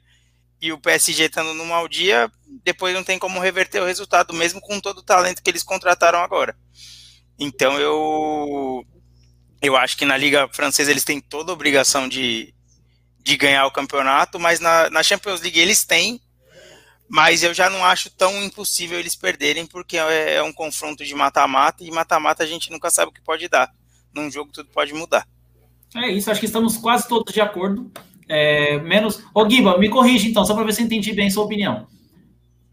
[0.62, 2.32] e o PSG estando no mau dia,
[2.64, 6.20] depois não tem como reverter o resultado, mesmo com todo o talento que eles contrataram
[6.20, 6.56] agora.
[7.40, 8.86] Então eu
[9.62, 12.54] eu acho que na Liga Francesa eles têm toda a obrigação de,
[13.24, 16.22] de ganhar o campeonato, mas na, na Champions League eles têm
[17.14, 21.14] mas eu já não acho tão impossível eles perderem, porque é, é um confronto de
[21.14, 23.70] mata-mata, e mata-mata a gente nunca sabe o que pode dar.
[24.14, 25.28] num jogo tudo pode mudar.
[25.94, 27.92] É isso, acho que estamos quase todos de acordo.
[28.34, 29.22] É, menos.
[29.34, 31.86] Ô, Guiba, me corrige então, só para ver se eu entendi bem sua opinião.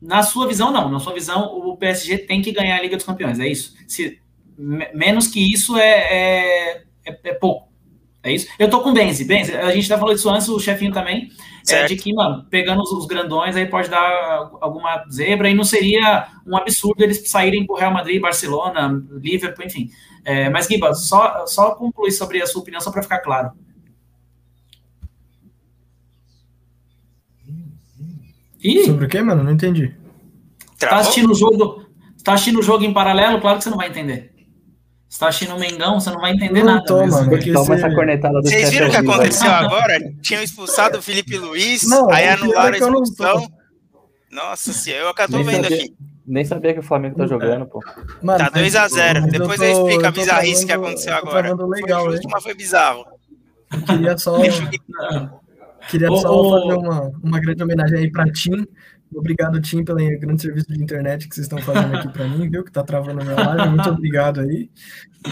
[0.01, 0.89] Na sua visão, não.
[0.89, 3.75] Na sua visão, o PSG tem que ganhar a Liga dos Campeões, é isso?
[3.89, 4.21] Se,
[4.95, 7.67] menos que isso é, é, é, é pouco.
[8.23, 8.47] É isso?
[8.57, 9.25] Eu tô com o Benzi.
[9.25, 11.29] Benzi, a gente já falou disso antes, o chefinho também.
[11.69, 15.65] É, de que, mano, pegando os, os, grandões aí pode dar alguma zebra e não
[15.65, 19.91] seria um absurdo eles saírem pro Real Madrid, Barcelona, Liverpool, enfim.
[20.25, 23.51] É, mas, Guiba, só, só concluir sobre a sua opinião, só para ficar claro.
[28.63, 29.45] Ih, sobre o que, mano?
[29.45, 29.95] Não entendi.
[30.79, 31.85] Tá assistindo o jogo,
[32.23, 33.41] tá assistindo o jogo em paralelo?
[33.41, 34.33] Claro que você não vai entender.
[35.09, 36.85] Você tá assistindo o Mengão, você não vai entender não nada.
[36.85, 39.99] Tô, mano, toma essa cornetada do Vocês viram o que aconteceu agora?
[40.21, 43.49] Tinham expulsado o Felipe Luiz, não, aí anularam a é expulsão.
[44.31, 45.95] Nossa senhora, eu acabei vendo aqui.
[46.27, 47.81] Nem sabia que o Flamengo tá jogando, pô.
[48.23, 49.31] Mano, tá 2x0.
[49.31, 51.55] Depois eu, explico a bizarrice que aconteceu agora.
[51.55, 53.07] Legal, foi justo, mas foi bizarro.
[53.73, 54.37] Eu queria só.
[55.89, 58.67] queria só fazer uma, uma grande homenagem aí pra Tim,
[59.15, 62.63] Obrigado, Tim, pelo grande serviço de internet que vocês estão fazendo aqui para mim, viu?
[62.63, 63.71] Que tá travando a minha live.
[63.71, 64.69] Muito obrigado aí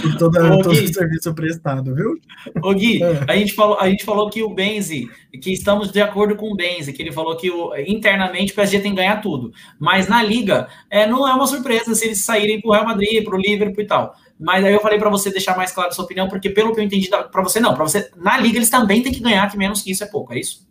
[0.02, 2.14] por toda, Ô, todo o serviço prestado, viu?
[2.62, 3.24] Ô, Gui, é.
[3.28, 5.08] a, gente falou, a gente falou que o Benzi,
[5.42, 8.80] que estamos de acordo com o Benzi, que ele falou que o, internamente o PSG
[8.80, 9.52] tem que ganhar tudo.
[9.78, 13.38] Mas na Liga, é, não é uma surpresa se eles saírem pro Real Madrid, pro
[13.38, 14.14] Liverpool e tal.
[14.38, 16.80] Mas aí eu falei para você deixar mais claro a sua opinião, porque pelo que
[16.80, 19.56] eu entendi, para você não, para você, na Liga eles também têm que ganhar, que
[19.56, 20.66] menos que isso é pouco, é isso?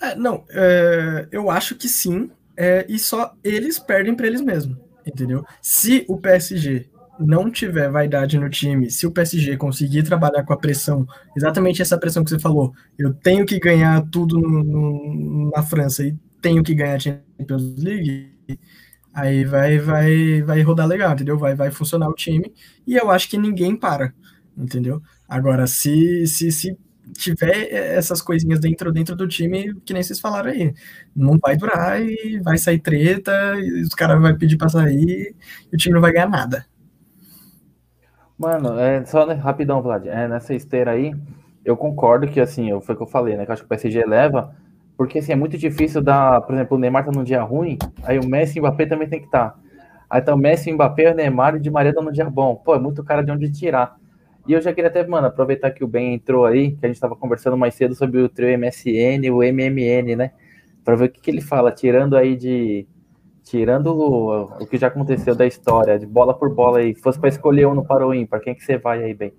[0.00, 4.76] É, não, é, eu acho que sim, é, e só eles perdem para eles mesmos,
[5.06, 5.44] entendeu?
[5.60, 6.88] Se o PSG
[7.18, 11.06] não tiver vaidade no time, se o PSG conseguir trabalhar com a pressão,
[11.36, 16.04] exatamente essa pressão que você falou, eu tenho que ganhar tudo no, no, na França
[16.04, 18.32] e tenho que ganhar a Champions League,
[19.14, 21.38] aí vai, vai, vai rodar legal, entendeu?
[21.38, 22.52] Vai, vai funcionar o time
[22.86, 24.12] e eu acho que ninguém para,
[24.56, 25.00] entendeu?
[25.28, 26.76] Agora, se, se, se
[27.12, 30.74] tiver essas coisinhas dentro, dentro do time, que nem vocês falaram aí,
[31.14, 35.34] não vai durar e vai sair treta, e os caras vão pedir pra sair
[35.72, 36.66] e o time não vai ganhar nada.
[38.36, 41.14] Mano, é, só né, rapidão, Vlad, é, nessa esteira aí,
[41.64, 44.04] eu concordo que, assim, foi o que eu falei, né, que acho que o PSG
[44.04, 44.54] leva,
[44.96, 48.18] porque, assim, é muito difícil dar, por exemplo, o Neymar tá num dia ruim, aí
[48.18, 49.50] o Messi e o Mbappé também tem que estar.
[49.50, 49.58] Tá.
[50.08, 52.28] Aí tá o Messi, o Mbappé, o Neymar e o Di Maria tá num dia
[52.30, 52.54] bom.
[52.54, 53.96] Pô, é muito cara de onde tirar.
[54.46, 56.96] E eu já queria até, mano, aproveitar que o Ben entrou aí, que a gente
[56.96, 60.32] estava conversando mais cedo sobre o trio MSN o MMN, né?
[60.84, 62.86] Para ver o que, que ele fala, tirando aí de.
[63.42, 66.94] Tirando o, o que já aconteceu da história, de bola por bola aí.
[66.94, 69.32] Se fosse para escolher um no para o ímpar, quem que você vai aí, Ben?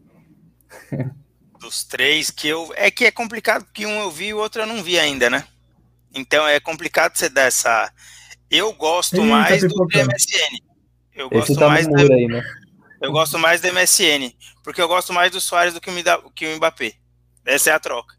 [1.66, 2.72] Dos três que eu.
[2.76, 5.32] É que é complicado, porque um eu vi e o outro eu não vi ainda,
[5.32, 5.43] né?
[6.13, 7.91] Então é complicado você dar essa.
[8.51, 10.59] Eu gosto Eita, mais do MSN.
[11.16, 12.13] Eu Esse gosto tá mais do.
[12.13, 12.43] Aí, né?
[13.01, 14.32] Eu gosto mais do MSN,
[14.63, 16.93] porque eu gosto mais do Soares do que o, que o Mbappé.
[17.43, 18.13] Essa é a troca.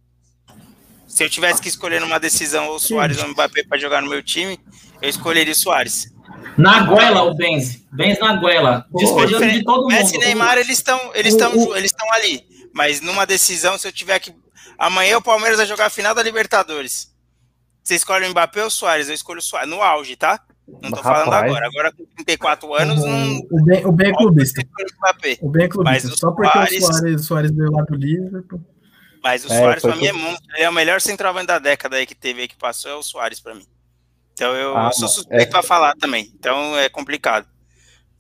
[1.06, 4.24] Se eu tivesse que escolher numa decisão ou Soares ou Mbappé para jogar no meu
[4.24, 4.58] time,
[5.00, 6.12] eu escolheria o Soares.
[6.58, 7.80] Na goela, o Benz.
[7.92, 8.86] Benz na goela.
[8.92, 9.92] Despejando de todo mundo.
[9.92, 12.55] Messi e Neymar, eles estão eles estão eles estão ali.
[12.76, 14.34] Mas numa decisão, se eu tiver que.
[14.76, 17.10] Amanhã o Palmeiras vai jogar a final da Libertadores.
[17.82, 19.08] Você escolhe o Mbappé ou o Soares?
[19.08, 19.70] Eu escolho o Soares.
[19.70, 20.38] No auge, tá?
[20.68, 21.24] Não tô Rapaz.
[21.24, 21.66] falando agora.
[21.66, 23.38] Agora com 34 anos, o, não.
[23.50, 24.62] O bem, o bem é clubista.
[25.40, 26.14] O bem é clubista.
[26.18, 28.60] Só porque Soares, o Soares, Soares veio lá do Liverpool.
[29.24, 30.10] Mas o é, Soares, pra mim, é.
[30.10, 33.02] Ele é o melhor centroavante da década aí que teve aí que passou, é o
[33.02, 33.64] Soares pra mim.
[34.34, 35.46] Então eu, ah, eu sou suspeito é.
[35.46, 36.30] pra falar também.
[36.38, 37.48] Então é complicado.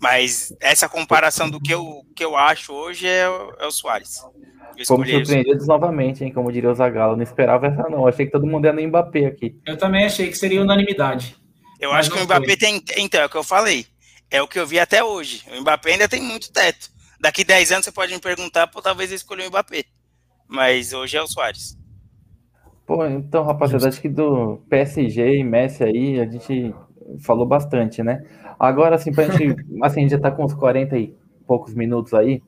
[0.00, 4.20] Mas essa comparação do que eu, que eu acho hoje é, é o Soares.
[4.86, 6.32] Fomos surpreendidos novamente, hein?
[6.32, 7.16] Como diria o Zagallo.
[7.16, 8.06] Não esperava essa, não.
[8.06, 9.58] Achei que todo mundo ia no Mbappé aqui.
[9.64, 11.36] Eu também achei que seria unanimidade.
[11.80, 12.56] Eu acho que o Mbappé foi.
[12.56, 12.82] tem.
[12.98, 13.86] Então, é o que eu falei.
[14.30, 15.44] É o que eu vi até hoje.
[15.50, 16.90] O Mbappé ainda tem muito teto.
[17.18, 19.84] Daqui 10 anos você pode me perguntar, pô, talvez eu escolha o Mbappé.
[20.46, 21.76] Mas hoje é o Soares.
[22.86, 26.72] Pô, então, rapaziada, acho que do PSG e Messi aí, a gente
[27.20, 28.24] falou bastante, né?
[28.58, 29.56] Agora, assim, pra gente.
[29.82, 31.14] assim, a gente já tá com uns 40 e
[31.46, 32.42] poucos minutos aí.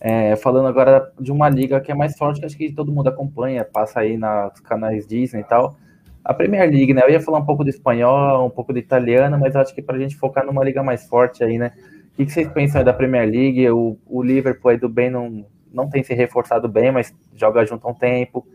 [0.00, 3.08] É, falando agora de uma liga que é mais forte, que acho que todo mundo
[3.08, 5.76] acompanha, passa aí nos canais Disney e tal,
[6.24, 7.02] a Premier League, né?
[7.04, 9.96] Eu ia falar um pouco do espanhol, um pouco do italiano, mas acho que para
[9.96, 11.72] a gente focar numa liga mais forte aí, né?
[12.12, 13.70] O que, que vocês pensam aí da Premier League?
[13.70, 17.86] O, o Liverpool aí do bem não, não tem se reforçado bem, mas joga junto
[17.86, 18.46] há um tempo.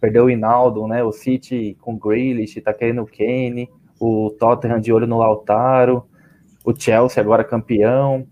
[0.00, 1.04] Perdeu o Hinaldo, né?
[1.04, 3.68] O City com o Grealish, tá querendo o Kane.
[4.04, 6.04] O Tottenham de olho no Lautaro.
[6.64, 8.26] O Chelsea agora campeão.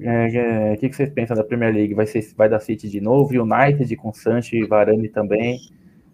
[0.00, 1.94] É, é, o que, que vocês pensam da Premier League?
[1.94, 3.32] Vai, ser, vai dar City de novo?
[3.32, 5.58] United com Sancho e Varane também.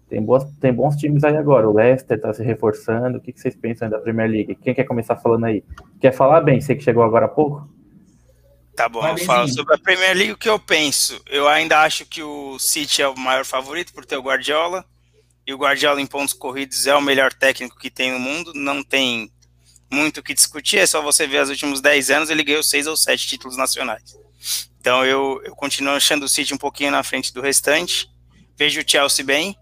[0.09, 1.69] Tem, boas, tem bons times aí agora.
[1.69, 3.19] O Leicester está se reforçando.
[3.19, 4.55] O que, que vocês pensam da Premier League?
[4.55, 5.63] Quem quer começar falando aí?
[6.01, 6.59] Quer falar bem?
[6.59, 7.69] Você que chegou agora há pouco?
[8.75, 11.21] Tá bom, eu falo sobre a Premier League o que eu penso.
[11.29, 14.85] Eu ainda acho que o City é o maior favorito por ter o Guardiola.
[15.47, 18.53] E o Guardiola em pontos corridos é o melhor técnico que tem no mundo.
[18.55, 19.31] Não tem
[19.91, 22.89] muito o que discutir, é só você ver os últimos 10 anos, ele ganhou seis
[22.89, 24.17] ou sete títulos nacionais.
[24.81, 28.09] Então eu, eu continuo achando o City um pouquinho na frente do restante.
[28.57, 29.57] Vejo o Chelsea bem.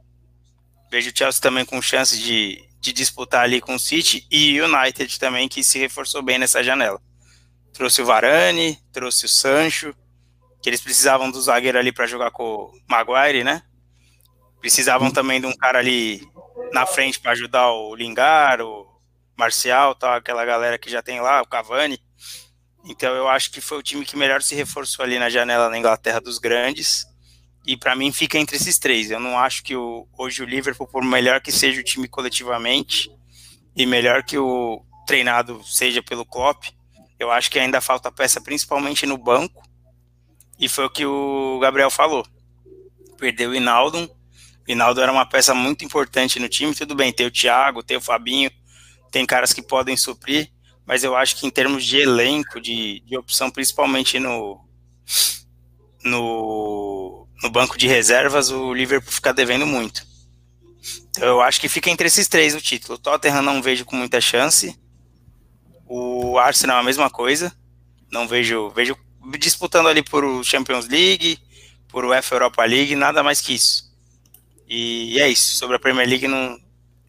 [0.90, 4.26] Vejo o Chelsea também com chance de, de disputar ali com o City.
[4.30, 7.00] E o United também, que se reforçou bem nessa janela.
[7.72, 9.94] Trouxe o Varane, trouxe o Sancho,
[10.62, 13.62] que eles precisavam do zagueiro ali para jogar com o Maguire, né?
[14.64, 16.26] Precisavam também de um cara ali
[16.72, 18.86] na frente para ajudar o Lingard, o
[19.36, 22.00] Marcial, tal, aquela galera que já tem lá, o Cavani.
[22.82, 25.76] Então eu acho que foi o time que melhor se reforçou ali na janela na
[25.76, 27.04] Inglaterra dos grandes.
[27.66, 29.10] E para mim fica entre esses três.
[29.10, 33.10] Eu não acho que o, hoje o Liverpool, por melhor que seja o time coletivamente,
[33.76, 36.68] e melhor que o treinado seja pelo Klopp,
[37.18, 39.62] eu acho que ainda falta peça, principalmente no banco.
[40.58, 42.26] E foi o que o Gabriel falou.
[43.18, 44.10] Perdeu o Inaldo.
[44.66, 46.74] O Inaldo era uma peça muito importante no time.
[46.74, 48.50] Tudo bem, tem o Thiago, tem o Fabinho,
[49.10, 50.50] tem caras que podem suprir.
[50.86, 54.60] Mas eu acho que em termos de elenco, de, de opção, principalmente no,
[56.04, 60.06] no, no banco de reservas, o Liverpool fica devendo muito.
[61.10, 62.94] Então eu acho que fica entre esses três o título.
[62.94, 64.78] O Tottenham não vejo com muita chance.
[65.86, 67.54] O Arsenal é a mesma coisa.
[68.10, 68.96] Não vejo, vejo
[69.38, 71.38] disputando ali por Champions League,
[71.88, 73.93] por UEFA Europa League, nada mais que isso.
[74.68, 75.56] E é isso.
[75.56, 76.58] Sobre a Premier League, não,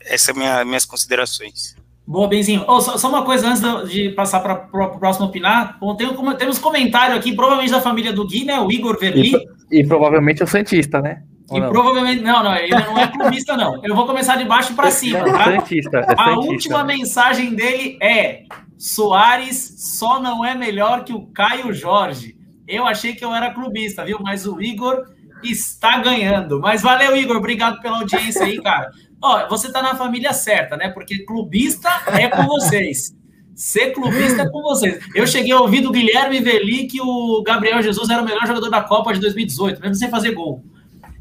[0.02, 1.76] essas são minha, minhas considerações.
[2.08, 2.64] Boa, Benzinho.
[2.68, 5.78] Oh, só, só, uma coisa antes de passar para o próximo opinar.
[5.80, 8.60] Bom, tem, temos comentário aqui, provavelmente da família do Gui, né?
[8.60, 9.34] O Igor Verli.
[9.72, 11.24] E, e provavelmente o Santista, né?
[11.52, 11.70] E não?
[11.70, 12.22] provavelmente.
[12.22, 13.84] Não, não, ele não é clubista, não.
[13.84, 15.24] Eu vou começar de baixo para cima.
[15.24, 15.52] Tá?
[15.52, 16.24] É santista, é santista.
[16.24, 18.44] A última mensagem dele é:
[18.78, 22.36] Soares só não é melhor que o Caio Jorge.
[22.68, 24.20] Eu achei que eu era clubista, viu?
[24.22, 25.06] Mas o Igor
[25.44, 26.60] está ganhando.
[26.60, 27.38] Mas valeu, Igor.
[27.38, 28.92] Obrigado pela audiência aí, cara.
[29.22, 30.90] Ó, você tá na família certa, né?
[30.90, 33.16] Porque clubista é com vocês.
[33.56, 35.00] Ser clubista é com vocês.
[35.16, 38.70] Eu cheguei a ouvir do Guilherme Veli que o Gabriel Jesus era o melhor jogador
[38.70, 40.64] da Copa de 2018, mesmo sem fazer gol.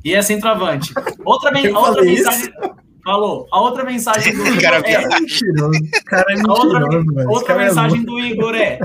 [0.04, 0.92] E é centroavante.
[1.24, 2.12] Outra, outra mensagem.
[2.12, 2.52] Isso?
[3.04, 3.46] Falou.
[3.52, 5.02] A outra mensagem do Igor cara, é.
[6.04, 8.80] Cara é a outra, outra é mensagem é do Igor é.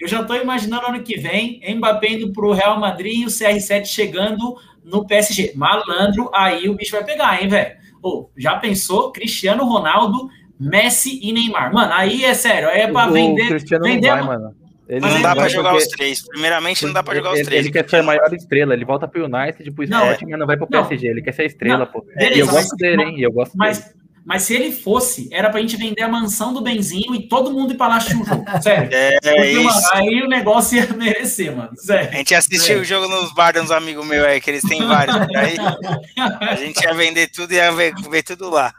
[0.00, 3.28] Eu já estou imaginando ano que vem, Mbappé indo para o Real Madrid e o
[3.28, 5.52] CR7 chegando no PSG.
[5.56, 7.76] Malandro, aí o bicho vai pegar, hein, velho?
[8.02, 9.10] Oh, já pensou?
[9.10, 10.28] Cristiano Ronaldo,
[10.60, 11.72] Messi e Neymar.
[11.72, 13.48] Mano, aí é sério, aí é para vender.
[13.48, 14.54] Cristiano vender não vai, mano.
[14.86, 16.26] Ele não, não dá para jogar os três.
[16.28, 17.64] Primeiramente, não dá para jogar os três.
[17.64, 18.74] Ele quer ser a maior estrela.
[18.74, 21.08] Ele volta pro United, pro Sporting, mas não vai pro PSG.
[21.08, 22.04] Ele quer ser a estrela, não, pô.
[22.14, 23.20] Beleza, e eu gosto dele, hein?
[23.20, 24.03] Eu gosto mas, dele.
[24.24, 27.74] Mas se ele fosse, era pra gente vender a mansão do Benzinho e todo mundo
[27.74, 28.44] ir pra lá assistir um jogo.
[28.62, 28.88] Sério.
[28.90, 29.64] É, Porque, isso.
[29.64, 31.76] Mano, aí o negócio ia merecer, mano.
[31.76, 32.10] Sério.
[32.10, 34.86] A gente assistiu o jogo nos bar de uns amigos meus aí, que eles têm
[34.86, 35.14] vários.
[35.36, 35.56] Aí
[36.48, 38.72] a gente ia vender tudo e ia ver, ver tudo lá.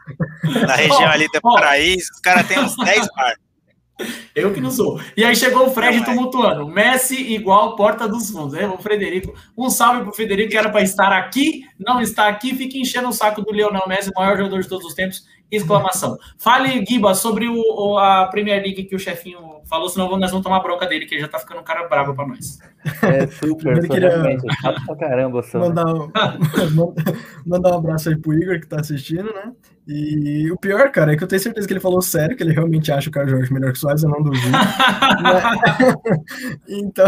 [0.66, 3.36] Na região ali do Paraíso, os caras têm uns 10 bar.
[4.34, 5.00] Eu que não sou.
[5.16, 6.68] E aí chegou o Fred tumultuando.
[6.68, 8.54] Messi igual porta dos fundos.
[8.54, 9.34] É, o Frederico.
[9.56, 13.12] Um salve pro Frederico, que era para estar aqui, não está aqui, fica enchendo o
[13.12, 15.24] saco do Leonel Messi, o maior jogador de todos os tempos.
[15.50, 16.18] Exclamação.
[16.38, 19.38] Fale, Giba, sobre o, a Premier League que o chefinho
[19.68, 22.14] falou, senão nós vamos tomar bronca dele, que ele já tá ficando um cara bravo
[22.14, 22.58] para nós.
[23.02, 24.38] É super, queria...
[24.60, 26.10] chato pra caramba, Mandar um,
[27.46, 29.52] mandar um abraço aí pro Igor que tá assistindo, né?
[29.88, 32.52] E o pior, cara, é que eu tenho certeza que ele falou sério, que ele
[32.52, 34.48] realmente acha o Carlos Jorge melhor que o Soares, eu não duvido.
[36.68, 37.06] então,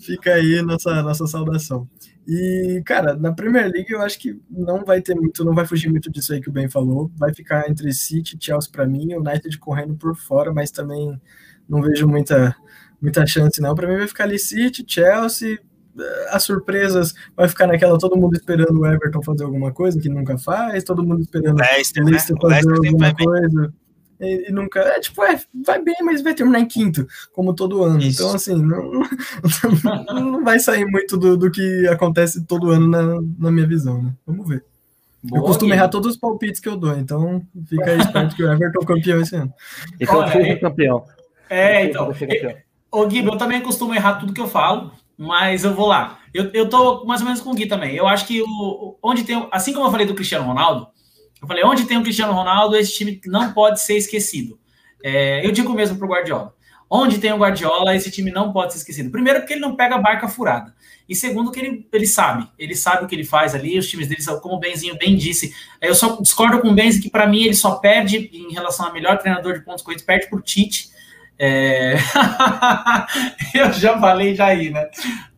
[0.00, 1.86] fica aí nossa, nossa saudação.
[2.32, 5.90] E, cara, na Premier League eu acho que não vai ter muito, não vai fugir
[5.90, 7.10] muito disso aí que o Ben falou.
[7.16, 11.20] Vai ficar entre City e Chelsea para mim, o United correndo por fora, mas também
[11.68, 12.54] não vejo muita,
[13.02, 13.74] muita chance, não.
[13.74, 15.58] Para mim vai ficar ali City, Chelsea,
[15.98, 20.08] eh, as surpresas vai ficar naquela todo mundo esperando o Everton fazer alguma coisa que
[20.08, 22.54] nunca faz, todo mundo esperando Leicester, o Leicester né?
[22.54, 23.74] fazer o alguma coisa
[24.20, 27.82] e, e, nunca é tipo é, vai bem, mas vai terminar em quinto, como todo
[27.82, 28.00] ano.
[28.00, 28.22] Isso.
[28.22, 29.02] Então assim não,
[30.14, 34.12] não vai sair muito do, do que acontece todo ano na, na minha visão, né?
[34.26, 34.64] Vamos ver.
[35.22, 38.42] Boa, eu costumo errar todos os palpites que eu dou, então fica aí esperto que
[38.42, 39.52] o Everton é campeão esse ano.
[40.00, 41.04] Então seja campeão.
[41.48, 42.12] É, então.
[42.90, 44.92] Ô Gui, eu também costumo errar tudo que eu falo
[45.22, 46.18] mas eu vou lá.
[46.32, 47.94] Eu, eu tô mais ou menos com o Gui também.
[47.94, 50.88] Eu acho que o, onde tem, assim como eu falei do Cristiano Ronaldo,
[51.40, 54.58] eu falei, onde tem o Cristiano Ronaldo, esse time não pode ser esquecido.
[55.02, 56.54] É, eu digo mesmo para o Guardiola.
[56.88, 59.10] Onde tem o Guardiola, esse time não pode ser esquecido.
[59.10, 60.74] Primeiro, porque ele não pega a barca furada.
[61.08, 62.48] E segundo, que ele, ele sabe.
[62.58, 65.54] Ele sabe o que ele faz ali, os times dele, como o Benzinho bem disse.
[65.80, 68.92] Eu só discordo com o Benzinho que, para mim, ele só perde em relação a
[68.92, 70.90] melhor treinador de pontos corridos, perde por Tite
[71.38, 71.94] É...
[73.54, 74.88] eu já falei já aí, né?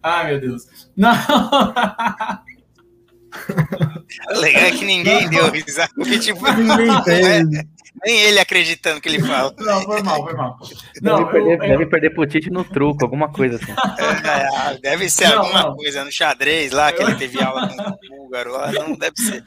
[0.03, 0.66] Ai, meu Deus.
[0.96, 1.12] Não.
[4.30, 5.92] Legal é que ninguém deu risada.
[6.20, 7.66] Tipo, ninguém tem.
[8.04, 9.54] Nem ele acreditando que ele fala.
[9.58, 10.58] Não, foi mal, foi mal.
[11.02, 13.72] Não, deve, perder, eu, deve perder pro Tite no truco, alguma coisa assim.
[13.72, 15.76] É, deve ser não, alguma não.
[15.76, 18.72] coisa no xadrez lá, que ele teve aula com o búlgaro lá.
[18.72, 19.44] Não, deve ser.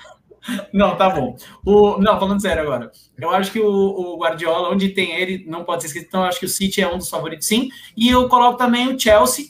[0.72, 1.36] Não, tá bom.
[1.66, 2.91] O, não, falando sério agora.
[3.18, 6.07] Eu acho que o, o, Guardiola, onde tem ele, não pode ser escrito.
[6.07, 7.70] Então, eu acho que o City é um dos favoritos, sim.
[7.97, 9.45] E eu coloco também o Chelsea,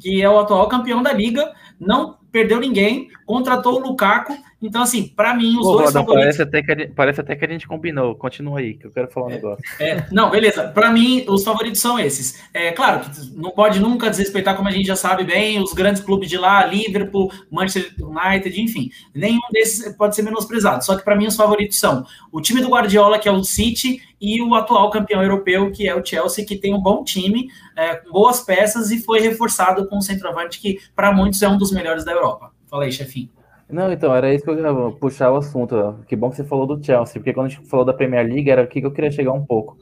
[0.00, 1.52] que é o atual campeão da liga.
[1.78, 6.36] Não perdeu ninguém, contratou o Lukaku então, assim, para mim, os Pô, dois Roda, favoritos...
[6.36, 8.14] Parece até, que a gente, parece até que a gente combinou.
[8.14, 9.64] Continua aí, que eu quero falar um é, negócio.
[9.78, 10.68] É, não, beleza.
[10.68, 12.42] Para mim, os favoritos são esses.
[12.52, 16.02] É claro que não pode nunca desrespeitar, como a gente já sabe bem, os grandes
[16.02, 18.90] clubes de lá, Liverpool, Manchester United, enfim.
[19.14, 20.84] Nenhum desses pode ser menosprezado.
[20.84, 24.02] Só que para mim, os favoritos são o time do Guardiola, que é o City,
[24.20, 27.94] e o atual campeão europeu, que é o Chelsea, que tem um bom time, é,
[27.94, 31.72] com boas peças e foi reforçado com um centroavante que, para muitos, é um dos
[31.72, 32.52] melhores da Europa.
[32.68, 33.30] Fala aí, chefinho.
[33.72, 35.96] Não, então, era isso que eu ia puxar o assunto.
[36.06, 38.50] Que bom que você falou do Chelsea, porque quando a gente falou da Premier League,
[38.50, 39.76] era aqui que eu queria chegar um pouco.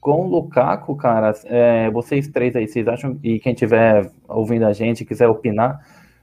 [0.00, 4.72] Com o Lukaku, cara, é, vocês três aí, vocês acham, e quem estiver ouvindo a
[4.72, 5.80] gente, quiser opinar,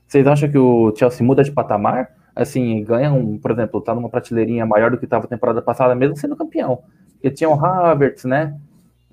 [0.07, 2.09] vocês acham que o Chelsea muda de patamar?
[2.35, 6.15] Assim, ganha um, por exemplo, tá numa prateleirinha maior do que estava temporada passada, mesmo
[6.17, 6.79] sendo campeão.
[7.13, 8.57] Porque tinha o Havertz, né?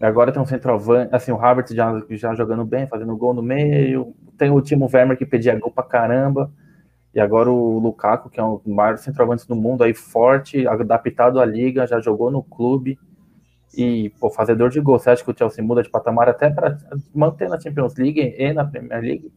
[0.00, 4.12] Agora tem um centroavante, assim, o Havertz já, já jogando bem, fazendo gol no meio.
[4.36, 6.50] Tem o Timo Werner que pedia gol pra caramba.
[7.14, 11.44] E agora o Lukaku, que é dos maiores centroavantes do mundo, aí forte, adaptado à
[11.44, 12.98] liga, já jogou no clube
[13.74, 14.98] e pô, fazedor de gol.
[14.98, 16.78] Você acha que o Chelsea muda de patamar até para
[17.14, 19.32] manter na Champions League e na Premier League?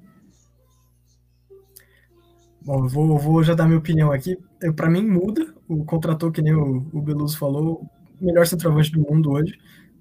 [2.62, 4.38] Bom, vou, vou já dar minha opinião aqui.
[4.76, 5.54] Para mim, muda.
[5.68, 7.86] O contratou, que nem o, o Beluso falou,
[8.20, 9.58] o melhor centroavante do mundo hoje,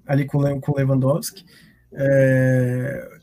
[0.07, 1.45] ali com o Lewandowski.
[1.93, 3.14] É,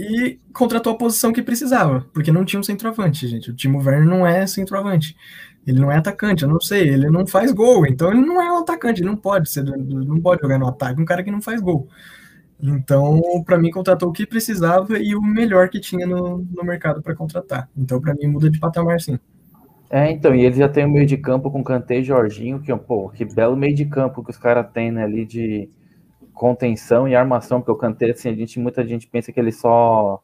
[0.00, 3.50] e contratou a posição que precisava, porque não tinha um centroavante, gente.
[3.50, 5.14] O Timo Werner não é centroavante.
[5.66, 8.50] Ele não é atacante, eu não sei, ele não faz gol, então ele não é
[8.50, 11.42] um atacante, ele não pode ser, não pode jogar no ataque, um cara que não
[11.42, 11.86] faz gol.
[12.62, 17.02] Então, para mim, contratou o que precisava e o melhor que tinha no, no mercado
[17.02, 17.68] para contratar.
[17.76, 19.18] Então, para mim, muda de patamar, sim.
[19.90, 22.74] É, então, e ele já tem o meio de campo com Kanté e Jorginho, que,
[22.76, 25.68] pô, que belo meio de campo que os caras têm né, ali de,
[26.40, 30.22] contenção e armação, porque o Kanté, assim, a gente, muita gente pensa que ele só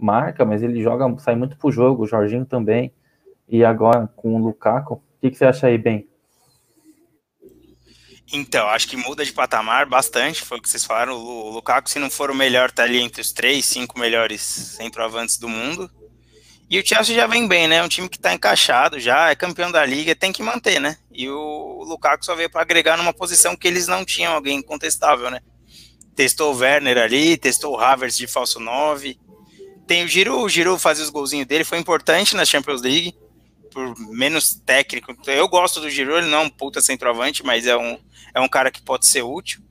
[0.00, 2.90] marca, mas ele joga, sai muito pro jogo, o Jorginho também,
[3.46, 6.08] e agora com o Lukaku, o que, que você acha aí, bem?
[8.32, 11.98] Então, acho que muda de patamar bastante, foi o que vocês falaram, o Lukaku, se
[11.98, 15.90] não for o melhor, tá ali entre os três, cinco melhores centroavantes do mundo,
[16.70, 17.82] e o Chelsea já vem bem, né?
[17.82, 20.96] Um time que tá encaixado já, é campeão da liga, tem que manter, né?
[21.12, 25.30] E o Lukaku só veio para agregar numa posição que eles não tinham alguém incontestável,
[25.30, 25.40] né?
[26.18, 29.16] Testou o Werner ali, testou o Havertz de falso 9.
[29.86, 33.14] Tem o Giroud, o Giroud fazer os golzinhos dele, foi importante na Champions League,
[33.70, 35.14] por menos técnico.
[35.28, 37.96] Eu gosto do Giroud, ele não é um puta centroavante, mas é um,
[38.34, 39.62] é um cara que pode ser útil.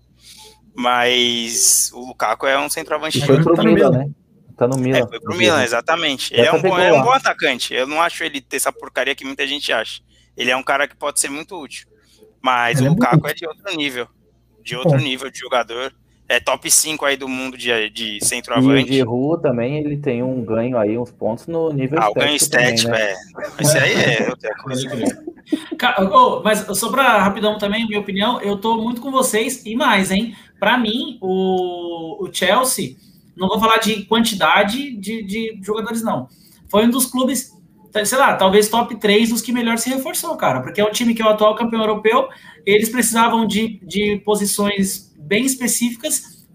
[0.74, 3.20] Mas o Lukaku é um centroavante.
[3.26, 4.10] Foi pro tá Milan, né?
[4.56, 5.00] Tá no Milan.
[5.00, 6.34] É, foi pro Milan, exatamente.
[6.34, 7.74] Ele é um, bom, é um bom atacante.
[7.74, 10.02] Eu não acho ele ter essa porcaria que muita gente acha.
[10.38, 11.88] Ele é um cara que pode ser muito útil.
[12.42, 14.08] Mas ele o é Lukaku é, é de outro nível.
[14.64, 15.04] De outro bom.
[15.04, 15.94] nível de jogador
[16.30, 18.90] é top 5 aí do mundo de, de centroavante.
[18.90, 22.06] E de rua também ele tem um ganho aí, uns pontos no nível ah.
[22.06, 23.14] Ah, o ganho estético, também, né?
[23.14, 23.64] é.
[23.64, 25.24] Isso aí é outra coisa.
[26.12, 30.12] oh, mas só para rapidão também, minha opinião, eu tô muito com vocês e mais,
[30.12, 30.36] hein?
[30.60, 32.96] Para mim, o, o Chelsea,
[33.36, 36.28] não vou falar de quantidade de, de jogadores, não.
[36.68, 37.56] Foi um dos clubes
[38.06, 41.16] sei lá, talvez top 3 dos que melhor se reforçou, cara, porque é um time
[41.16, 42.28] que é o atual campeão europeu,
[42.64, 46.46] eles precisavam de, de posições bem específicas,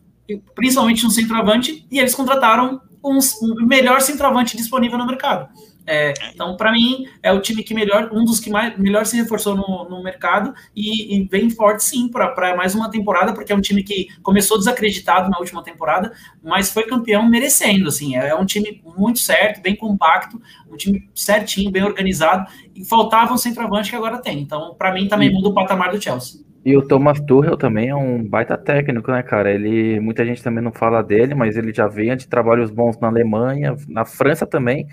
[0.55, 5.49] principalmente no centroavante, e eles contrataram um, um melhor centroavante disponível no mercado.
[5.85, 9.17] É, então, para mim, é o time que melhor, um dos que mais, melhor se
[9.17, 13.57] reforçou no, no mercado e, e vem forte sim para mais uma temporada, porque é
[13.57, 17.89] um time que começou desacreditado na última temporada, mas foi campeão merecendo.
[17.89, 20.41] Assim, é, é um time muito certo, bem compacto,
[20.71, 24.41] um time certinho, bem organizado, e faltava um centroavante que agora tem.
[24.41, 26.52] Então, para mim, também muda o patamar do Chelsea.
[26.65, 29.51] E o Thomas Tuchel também é um baita técnico, né, cara?
[29.53, 33.09] Ele, muita gente também não fala dele, mas ele já veio de trabalhos bons na
[33.09, 34.87] Alemanha, na França também.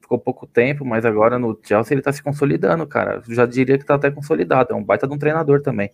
[0.00, 3.22] Ficou pouco tempo, mas agora no Chelsea ele tá se consolidando, cara.
[3.26, 4.72] Eu já diria que tá até consolidado.
[4.72, 5.90] É um baita de um treinador também.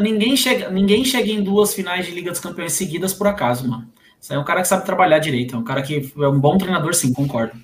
[0.00, 3.88] Ninguém chega, ninguém chega em duas finais de Liga dos Campeões seguidas por acaso, mano.
[4.20, 6.58] Isso é um cara que sabe trabalhar direito, é um cara que é um bom
[6.58, 7.56] treinador, sim, concordo.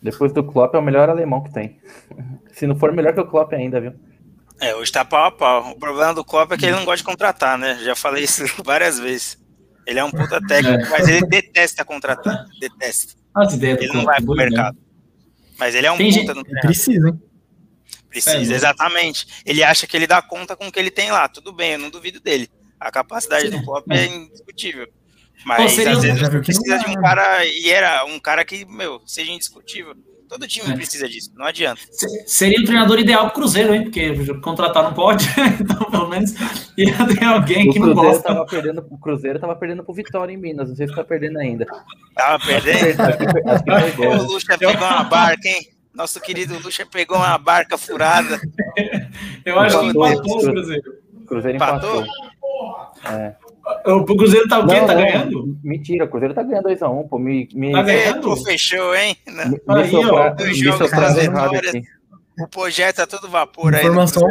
[0.00, 1.78] Depois do Klopp é o melhor alemão que tem.
[2.52, 3.92] Se não for melhor que o Klopp ainda, viu?
[4.62, 5.72] É, hoje tá pau a pau.
[5.72, 7.80] O problema do Klopp é que ele não gosta de contratar, né?
[7.82, 9.36] Já falei isso várias vezes.
[9.84, 10.88] Ele é um puta técnico, é.
[10.88, 12.46] mas ele detesta contratar.
[12.60, 13.14] Detesta.
[13.34, 14.78] As ideias ele não vai pro mercado.
[15.58, 17.20] Mas ele é um Tem puta no Precisa, hein?
[18.08, 19.26] Precisa, é, exatamente.
[19.44, 21.28] Ele acha que ele dá conta com o que ele tem lá.
[21.28, 22.48] Tudo bem, eu não duvido dele.
[22.78, 23.58] A capacidade Sim.
[23.58, 24.86] do Klopp é indiscutível.
[25.44, 29.32] Mas Pô, às vezes precisa de um cara, e era um cara que, meu, seja
[29.32, 29.96] indiscutível.
[30.32, 30.74] Todo time é.
[30.74, 31.82] precisa disso, não adianta.
[32.26, 33.82] Seria o treinador ideal pro Cruzeiro, hein?
[33.82, 35.26] Porque contratar não pode,
[35.60, 36.32] então pelo menos
[36.74, 38.22] ia ter alguém o que não gosta.
[38.22, 41.38] Tava perdendo, o Cruzeiro tava perdendo pro Vitória em Minas, não sei se tá perdendo
[41.38, 41.66] ainda.
[42.16, 42.98] Tava perdendo?
[43.02, 45.68] Acho que, acho que o Lucha pegou uma barca, hein?
[45.94, 48.40] Nosso querido Lucha pegou uma barca furada.
[49.44, 50.94] Eu acho que empatou o Cruzeiro.
[51.26, 52.06] Cruzeiro empatou.
[53.04, 53.34] É.
[53.86, 54.80] O Cruzeiro tá o quê?
[54.80, 55.58] Não, tá não, ganhando?
[55.62, 57.18] Mentira, o Cruzeiro tá ganhando 2x1, um, pô.
[57.18, 58.22] Me, me, tá ganhando?
[58.22, 59.16] Pô, fechou, hein?
[59.26, 61.72] Me, me, sopra, dois jogos das vitórias.
[62.38, 63.80] O projeto tá todo vapor aí.
[63.80, 64.22] Informação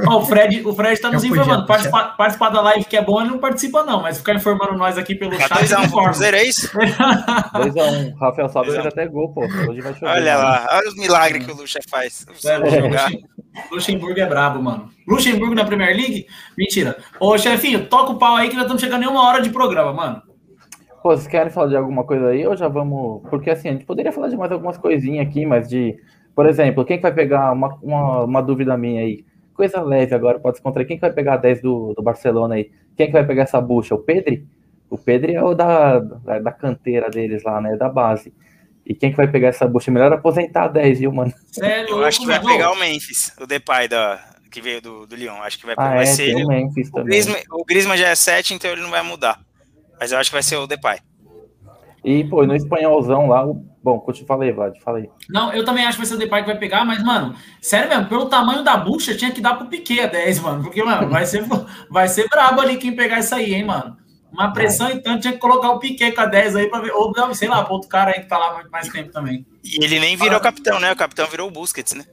[0.00, 1.66] Oh, o, Fred, o Fred tá nos informando.
[1.66, 4.96] Participar, participar da live que é bom, ele não participa, não, mas ficar informando nós
[4.96, 5.50] aqui pelo chat.
[5.50, 6.70] 2x1 pro Cruzeiro, é isso?
[6.72, 8.14] 2x1.
[8.18, 9.42] Rafael Salve fez até gol, pô.
[9.42, 10.06] Hoje vai chover.
[10.06, 12.24] Olha lá, olha os milagres que o Lucha faz.
[12.44, 12.58] É,
[13.70, 14.88] Luxemburgo é brabo, mano.
[15.06, 16.26] Luxemburgo na Premier League?
[16.56, 16.96] Mentira.
[17.20, 19.92] Ô, chefinho, toca o pau aí que já estamos chegando em uma hora de programa,
[19.92, 20.22] mano.
[21.02, 23.28] Pô, vocês querem falar de alguma coisa aí ou já vamos.
[23.28, 25.96] Porque assim, a gente poderia falar de mais algumas coisinhas aqui, mas de.
[26.34, 29.24] Por exemplo, quem que vai pegar uma, uma, uma dúvida minha aí?
[29.54, 30.84] Coisa leve agora, pode se contra.
[30.84, 32.70] Quem que vai pegar a 10 do, do Barcelona aí?
[32.96, 33.94] Quem que vai pegar essa bucha?
[33.94, 34.46] O Pedri?
[34.88, 37.76] O Pedri é o da, da, da canteira deles lá, né?
[37.76, 38.32] Da base.
[38.84, 39.90] E quem que vai pegar essa bucha?
[39.90, 41.32] Melhor aposentar a 10, viu, mano?
[41.46, 41.96] Sério?
[41.96, 44.20] Eu acho que vai pegar o Memphis, o Depay da,
[44.52, 45.40] que veio do, do Lyon.
[45.42, 46.34] Acho que vai, ah, vai é, ser.
[46.34, 49.40] O, Memphis o, Griezmann, o Griezmann já é 7, então ele não vai mudar.
[49.98, 50.98] Mas eu acho que vai ser o Depay.
[52.04, 53.64] E, pô, no espanholzão lá, o...
[53.82, 55.10] bom, te falei, Vlad, falei.
[55.28, 57.88] Não, eu também acho que vai ser o Depay que vai pegar, mas, mano, sério
[57.88, 60.62] mesmo, pelo tamanho da bucha, tinha que dar pro Piquet a 10, mano.
[60.62, 61.44] Porque, mano, vai ser,
[61.90, 63.96] vai ser brabo ali quem pegar isso aí, hein, mano.
[64.32, 66.92] Uma pressão e tanto, tinha que colocar o Piquet com a 10 aí pra ver.
[66.92, 69.44] Ou, sei lá, pra outro cara aí que tá lá muito mais tempo também.
[69.62, 70.40] E ele nem virou ah.
[70.40, 70.90] capitão, né?
[70.90, 72.04] O capitão virou o Busquets, né?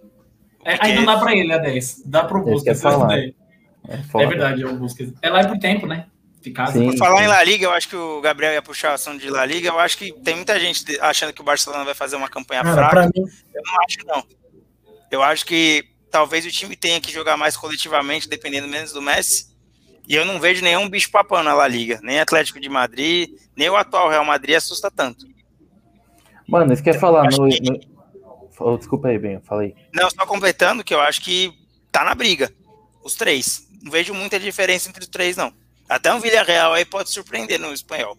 [0.66, 2.04] É, aí não dá pra ele a 10.
[2.06, 2.84] Dá pro Busquets.
[2.84, 3.34] É,
[3.88, 5.14] é, verdade, é o Busquets.
[5.22, 6.08] É lá por tempo, né?
[6.42, 9.18] Ficar Por falar em La Liga, eu acho que o Gabriel ia puxar a ação
[9.18, 9.68] de La Liga.
[9.68, 12.90] Eu acho que tem muita gente achando que o Barcelona vai fazer uma campanha Cara,
[12.90, 13.12] fraca.
[13.14, 13.26] Mim...
[13.54, 14.24] Eu não acho, não.
[15.12, 19.50] Eu acho que talvez o time tenha que jogar mais coletivamente, dependendo menos do Messi.
[20.08, 22.00] E eu não vejo nenhum bicho papão na La Liga.
[22.02, 25.26] Nem Atlético de Madrid, nem o atual Real Madrid assusta tanto.
[26.48, 27.62] Mano, isso quer falar no, que...
[27.62, 27.80] no...
[28.60, 29.76] Oh, desculpa aí, bem, falei.
[29.94, 31.54] Não, só completando que eu acho que
[31.92, 32.52] tá na briga.
[33.04, 33.68] Os três.
[33.82, 35.54] Não vejo muita diferença entre os três, não.
[35.90, 38.16] Até um Villarreal aí pode surpreender no espanhol.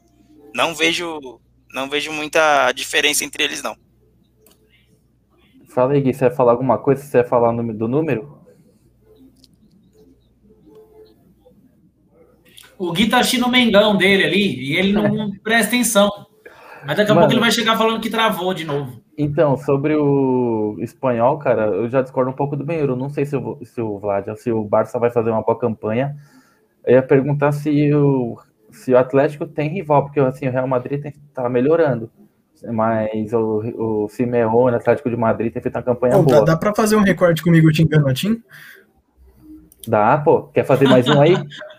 [0.54, 1.40] Não vejo,
[1.72, 3.76] não vejo muita diferença entre eles, não.
[5.68, 7.02] Fala aí, Gui, você vai falar alguma coisa?
[7.02, 8.40] Você vai falar do número?
[12.80, 16.08] o Gui tá assistindo o Mengão dele ali e ele não presta atenção.
[16.86, 19.02] Mas daqui a Mano, pouco ele vai chegar falando que travou de novo.
[19.18, 22.96] Então, sobre o espanhol, cara, eu já discordo um pouco do Benhuro.
[22.96, 26.16] Não sei se o, se o Vlad, se o Barça vai fazer uma boa campanha.
[26.84, 28.38] Eu ia perguntar se o,
[28.70, 32.10] se o Atlético tem rival, porque assim, o Real Madrid tá melhorando.
[32.72, 36.38] Mas o, o Simeone, Atlético de Madrid, tem feito uma campanha pô, boa.
[36.40, 38.42] Dá, dá pra fazer um recorde comigo te engano, Tim?
[39.88, 40.42] Dá, pô.
[40.44, 41.34] Quer fazer mais um aí?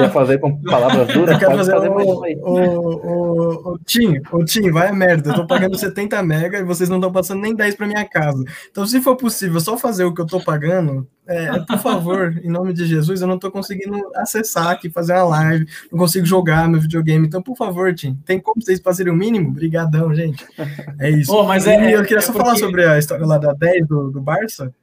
[0.00, 1.38] Quer fazer com palavras duras?
[1.38, 5.30] Quer fazer, fazer o, o, o, o, Tim, o Tim, vai a merda.
[5.30, 8.42] Eu tô pagando 70 mega e vocês não estão passando nem 10 para minha casa.
[8.70, 12.50] Então, se for possível só fazer o que eu tô pagando, é, por favor, em
[12.50, 16.68] nome de Jesus, eu não tô conseguindo acessar aqui, fazer uma live, não consigo jogar
[16.68, 17.26] meu videogame.
[17.26, 19.50] Então, por favor, Tim, tem como vocês fazerem o mínimo?
[19.50, 20.44] Obrigadão, gente.
[20.98, 21.32] É isso.
[21.32, 22.44] Oh, mas é, eu queria é só porque...
[22.44, 24.74] falar sobre a história lá da 10 do, do Barça.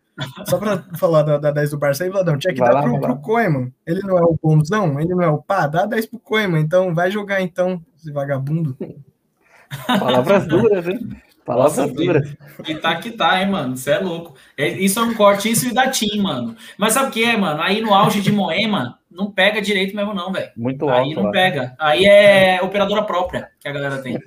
[0.46, 2.84] Só para falar da, da 10 do Barça aí, Vladão, tinha que vai dar lá,
[2.84, 3.72] pro, pro Koeman.
[3.86, 6.94] Ele não é o bonzão, ele não é o pá, dá 10 pro Koeman, então
[6.94, 8.76] vai jogar então, esse vagabundo.
[10.00, 11.00] Palavras duras, hein?
[11.46, 12.36] Palavras Nossa, duras.
[12.68, 13.78] E tá que tá, hein, mano?
[13.78, 14.36] Você é louco.
[14.58, 16.56] É, isso é um corte, isso e da Tim, mano.
[16.78, 17.62] Mas sabe o que é, mano?
[17.62, 20.52] Aí no auge de Moema, não pega direito mesmo, não, velho.
[20.58, 21.02] Muito alto.
[21.02, 21.32] Aí não lá.
[21.32, 21.76] pega.
[21.80, 24.20] Aí é operadora própria que a galera tem.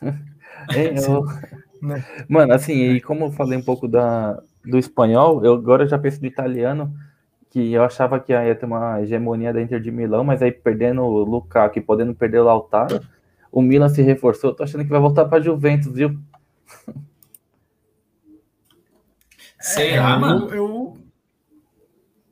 [0.74, 1.22] É, eu...
[2.28, 4.36] Mano, assim, e como eu falei um pouco da,
[4.66, 6.92] do espanhol, eu agora já penso do italiano,
[7.50, 11.02] que eu achava que ia ter uma hegemonia da Inter de Milão, mas aí perdendo
[11.02, 13.00] o Lukaku e podendo perder o Lautaro,
[13.50, 14.50] o Milan se reforçou.
[14.50, 16.18] Eu tô achando que vai voltar para Juventus, viu?
[19.58, 20.48] Será, é, mano?
[20.50, 20.96] Eu, eu,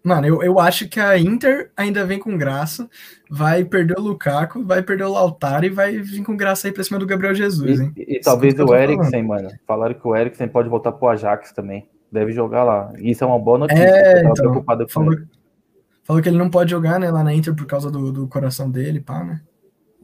[0.03, 2.89] mano, eu, eu acho que a Inter ainda vem com graça,
[3.30, 6.85] vai perder o Lukaku, vai perder o Lautaro e vai vir com graça aí pra
[6.85, 7.93] cima do Gabriel Jesus, hein?
[7.97, 9.49] E, e talvez o Eriksen, mano.
[9.66, 12.93] Falaram que o Eriksen pode voltar pro Ajax também Deve jogar lá.
[12.99, 13.83] Isso é uma boa notícia.
[13.83, 15.27] É, eu tava então, preocupado com falou, ele.
[16.05, 18.71] falou que ele não pode jogar, né, lá na Inter por causa do, do coração
[18.71, 19.41] dele, pá, né?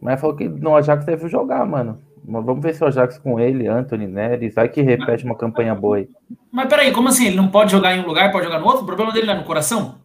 [0.03, 2.01] Mas falou que no Ajax deve jogar, mano.
[2.25, 5.73] Mas vamos ver se o Ajax com ele, Anthony Neres, vai que repete uma campanha
[5.73, 6.09] boa aí.
[6.51, 7.29] Mas peraí, como assim?
[7.29, 8.83] Ele não pode jogar em um lugar e pode jogar no outro?
[8.83, 10.01] O problema dele não é no coração?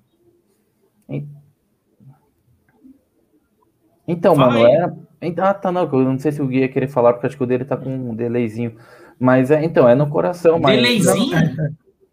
[4.08, 4.74] Então, Fala mano, aí.
[4.74, 4.94] era.
[5.40, 5.86] Ah, tá, não.
[5.92, 7.76] Eu não sei se o Gui ia querer falar, porque acho que o dele tá
[7.76, 8.76] com um delayzinho.
[9.20, 10.76] Mas é, então, é no coração, mas.
[10.76, 11.36] Delayzinho?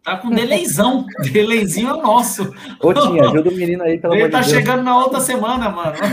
[0.03, 1.05] Tá com delayzão.
[1.31, 2.53] Delayzinho é o nosso.
[2.81, 4.57] Ô, Tinha, ajuda o menino aí, pelo Ele amor tá de Deus.
[4.57, 5.93] chegando na outra semana, mano.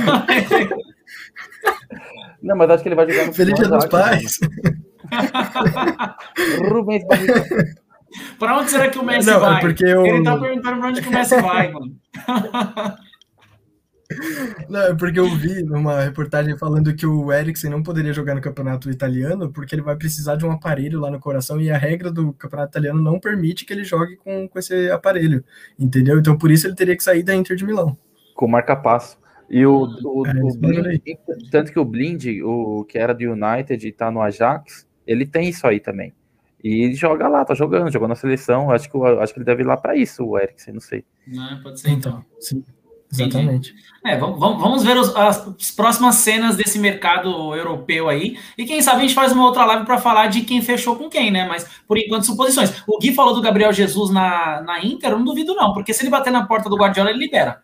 [2.43, 4.39] Não, mas acho que ele vai jogar no Feliz Dia dos Ajax, Pais.
[6.71, 7.65] Rubens Barrichello.
[8.39, 9.61] pra onde será que o Messi Não, vai?
[9.61, 11.93] porque eu- Ele tá perguntando pra onde que o Messi vai, mano.
[14.69, 18.41] Não, é porque eu vi numa reportagem falando que o Eriksen não poderia jogar no
[18.41, 22.11] campeonato italiano porque ele vai precisar de um aparelho lá no coração e a regra
[22.11, 25.45] do campeonato italiano não permite que ele jogue com, com esse aparelho,
[25.79, 26.19] entendeu?
[26.19, 27.97] Então por isso ele teria que sair da Inter de Milão.
[28.35, 29.19] com marca-passo.
[29.49, 31.19] E o, o, É, o Blind, aí.
[31.51, 35.49] tanto que o Blind, o que era do United e tá no Ajax, ele tem
[35.49, 36.13] isso aí também.
[36.63, 38.71] E ele joga lá, tá jogando, jogou na seleção.
[38.71, 41.05] Acho que, acho que ele deve ir lá pra isso, o Eriksen, não sei.
[41.27, 42.25] Não, pode ser então.
[42.39, 42.63] sim,
[43.13, 43.75] exatamente.
[44.05, 48.39] É, vamos, vamos ver os- as próximas cenas desse mercado europeu aí.
[48.57, 51.11] E quem sabe a gente faz uma outra live para falar de quem fechou com
[51.11, 51.47] quem, né?
[51.47, 52.83] Mas por enquanto, suposições.
[52.87, 56.03] O Gui falou do Gabriel Jesus na, na Inter, eu não duvido, não, porque se
[56.03, 57.63] ele bater na porta do Guardiola, ele libera.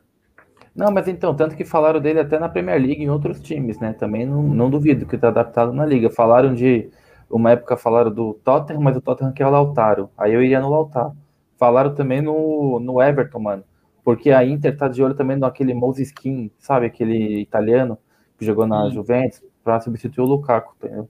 [0.75, 3.95] Não, mas então, tanto que falaram dele até na Premier League em outros times, né?
[3.95, 6.11] Também não, não duvido que tá adaptado na liga.
[6.11, 6.91] Falaram de.
[7.31, 10.11] Uma época falaram do Tottenham, mas o Tottenham quer o Lautaro.
[10.19, 11.13] Aí eu iria no Lautaro.
[11.59, 13.65] Falaram também no, no Everton, mano.
[14.07, 16.87] Porque a Inter tá de olho também naquele Moses Kim, sabe?
[16.87, 17.99] Aquele italiano
[18.39, 18.91] que jogou na Hum.
[18.93, 21.09] Juventus pra substituir o Lukaku, entendeu?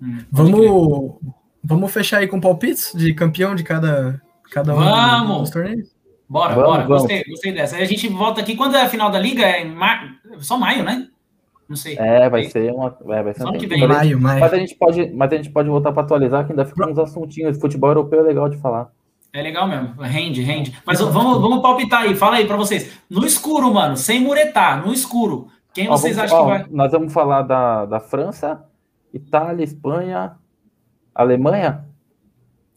[0.00, 0.18] Hum.
[0.32, 1.14] Vamos,
[1.62, 5.40] vamos fechar aí com palpites de campeão de cada, cada um Vamos!
[5.42, 5.94] dos torneios?
[6.26, 6.82] Bora, Vamos, bora.
[6.84, 7.02] vamos.
[7.02, 7.76] Gostei, gostei dessa.
[7.76, 8.56] Aí a gente volta aqui.
[8.56, 9.42] Quando é a final da Liga?
[9.44, 10.18] É mar...
[10.38, 11.08] só maio, né?
[11.68, 11.98] Não sei.
[11.98, 12.96] É, vai ser uma.
[13.10, 13.86] É, vai ser Só um que vem, né?
[13.86, 14.40] Maio, maio.
[14.40, 16.98] Mas a gente pode, mas a gente pode voltar para atualizar que ainda ficam uns
[16.98, 17.58] assuntinhos.
[17.60, 18.90] Futebol europeu é legal de falar.
[19.32, 19.94] É legal mesmo.
[20.00, 20.76] Rende, rende.
[20.86, 22.14] Mas vamos, vamos palpitar aí.
[22.14, 22.98] Fala aí pra vocês.
[23.10, 23.96] No escuro, mano.
[23.96, 24.84] Sem muretar.
[24.84, 25.48] No escuro.
[25.74, 26.66] Quem Ó, vocês vamos- acham ó, que vai.
[26.70, 28.64] Nós vamos falar da, da França,
[29.12, 30.36] Itália, Espanha,
[31.14, 31.84] Alemanha,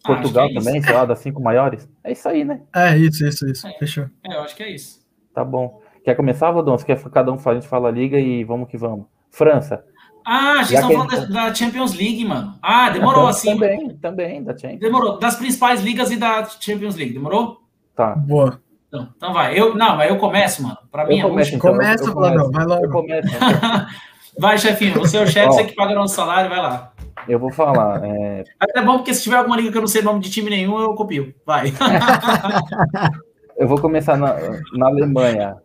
[0.04, 1.88] Ah, Portugal é também, sei lá, das cinco maiores.
[2.04, 2.62] É isso aí, né?
[2.76, 3.68] É, isso, isso, isso.
[3.68, 3.74] É.
[3.78, 4.06] Fechou.
[4.24, 5.00] É, eu acho que é isso.
[5.34, 5.82] Tá bom.
[6.04, 6.78] Quer começar, Rodon?
[6.78, 9.06] Você quer que cada um fale, a gente fala a liga e vamos que vamos.
[9.30, 9.84] França.
[10.26, 12.56] Ah, vocês Já estão que- falando da, da Champions League, mano.
[12.62, 13.52] Ah, demorou Então, assim.
[13.54, 14.80] Também, também, da Champions.
[14.80, 15.20] Demorou.
[15.20, 17.14] Das principais ligas e da Champions League.
[17.14, 17.62] Demorou?
[17.96, 18.16] Tá.
[18.16, 18.60] Boa.
[18.88, 19.58] Então, então vai.
[19.58, 20.78] Eu, não, mas eu começo, mano.
[20.92, 21.72] Pra mim Eu é começo, então.
[21.72, 22.52] Começa, começo.
[22.52, 22.86] vai logo.
[22.86, 23.28] Eu começo.
[24.40, 24.94] Vai, chefinho.
[25.00, 26.94] Você é o chefe, você que paga nosso salário, vai lá.
[27.28, 28.02] Eu vou falar.
[28.06, 30.50] é, Até bom, porque se tiver alguma liga que eu não sei nome de time
[30.50, 31.34] nenhum, eu copio.
[31.46, 31.74] Vai.
[33.58, 34.36] Eu vou começar na,
[34.74, 35.56] na Alemanha.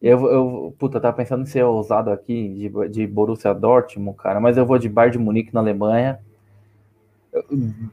[0.00, 4.56] Eu, eu, puta, tava pensando em ser ousado aqui de, de Borussia Dortmund, cara, mas
[4.56, 6.20] eu vou de Bayern de Munique na Alemanha.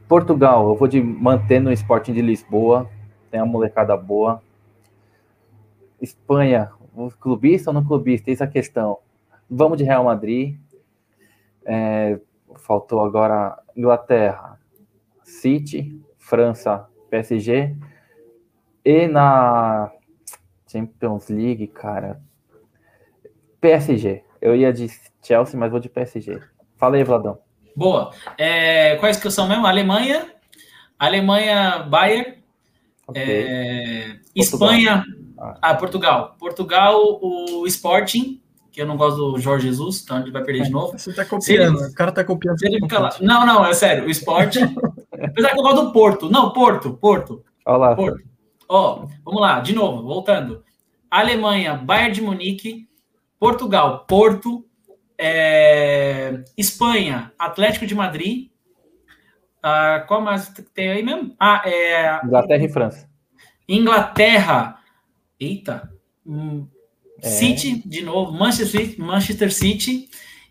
[0.08, 2.88] Portugal, eu vou de manter no Sporting de Lisboa,
[3.30, 4.42] tem uma molecada boa.
[6.00, 8.30] Espanha, o clubista ou não clubista?
[8.30, 8.98] Eis a questão.
[9.48, 10.58] Vamos de Real Madrid.
[11.64, 12.18] É,
[12.56, 14.58] faltou agora Inglaterra,
[15.22, 17.74] City, França, PSG.
[18.84, 19.90] E na
[20.84, 22.20] Champions League, cara.
[23.60, 24.22] PSG.
[24.40, 24.88] Eu ia de
[25.22, 26.40] Chelsea, mas vou de PSG.
[26.76, 27.38] Fala aí, Vladão.
[27.76, 28.10] Boa.
[28.36, 29.66] É, quais que são mesmo?
[29.66, 30.26] Alemanha,
[30.98, 32.34] Alemanha, Bayern,
[33.06, 33.22] Ok.
[33.22, 35.04] é, Espanha,
[35.38, 35.58] Ah.
[35.62, 36.36] ah, Portugal.
[36.38, 40.70] Portugal, o Sporting, que eu não gosto do Jorge Jesus, então ele vai perder de
[40.70, 40.98] novo.
[40.98, 42.58] Você tá copiando, ele- o cara tá copiando.
[42.58, 44.60] Se ele ficar lá- Não, não, é sério, o Sporting.
[45.12, 46.28] Apesar que eu gosto do Porto.
[46.30, 47.42] Não, Porto, Porto.
[47.64, 47.96] Olha lá.
[47.96, 48.22] Porto.
[48.68, 50.62] Ó, vamos lá, de novo, voltando.
[51.10, 52.88] Alemanha, Bayern de Munique,
[53.38, 54.64] Portugal, Porto,
[55.18, 58.48] é, Espanha, Atlético de Madrid.
[59.62, 61.34] Ah, qual mais tem aí mesmo?
[61.38, 63.08] Ah, é, Inglaterra e França.
[63.68, 64.78] Inglaterra.
[65.40, 65.90] Eita.
[66.26, 66.66] Hum,
[67.22, 67.28] É.
[67.28, 70.08] City, de novo, Manchester City, Manchester City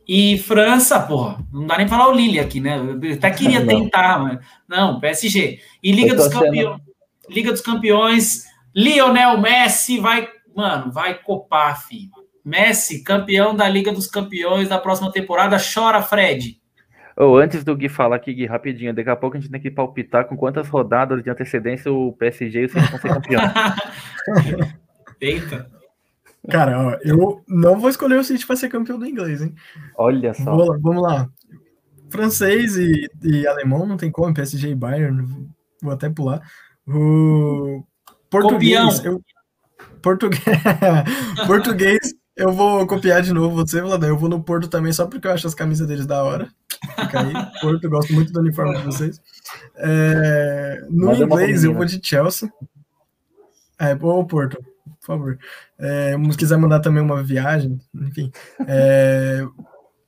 [0.08, 1.38] e França, porra.
[1.52, 2.78] Não dá nem falar o Lille aqui, né?
[2.78, 3.68] Eu até queria Não.
[3.68, 5.60] tentar, mas não, PSG.
[5.84, 6.82] E Liga dos Campeões.
[7.30, 8.46] Liga dos Campeões,
[8.76, 12.12] Lionel Messi vai, mano, vai copar, filho.
[12.44, 16.62] Messi, campeão da Liga dos Campeões da próxima temporada, chora, Fred.
[17.16, 19.70] Ô, antes do Gui falar aqui, Gui, rapidinho, daqui a pouco a gente tem que
[19.70, 23.42] palpitar com quantas rodadas de antecedência o PSG e o vão ser campeão.
[25.22, 25.72] Eita.
[26.50, 29.56] Cara, ó, eu não vou escolher o City para ser campeão do inglês, hein?
[29.96, 30.56] Olha só.
[30.56, 31.30] Vou lá, vamos lá.
[32.10, 35.26] Francês e, e alemão não tem como, PSG e Bayern.
[35.82, 36.42] vou até pular.
[36.88, 37.84] O
[38.30, 39.04] português.
[39.04, 39.22] Eu,
[40.02, 40.44] português,
[41.48, 44.10] português, eu vou copiar de novo você, Vladão.
[44.10, 46.50] Eu vou no Porto também, só porque eu acho as camisas deles da hora.
[47.00, 49.22] Fica aí, Porto, gosto muito do uniforme de vocês.
[49.76, 52.52] É, no Mas inglês, eu vou de Chelsea.
[53.80, 54.58] É, ô Porto,
[55.00, 55.40] por favor.
[55.78, 58.32] É, se quiser mandar também uma viagem, enfim.
[58.68, 59.46] É,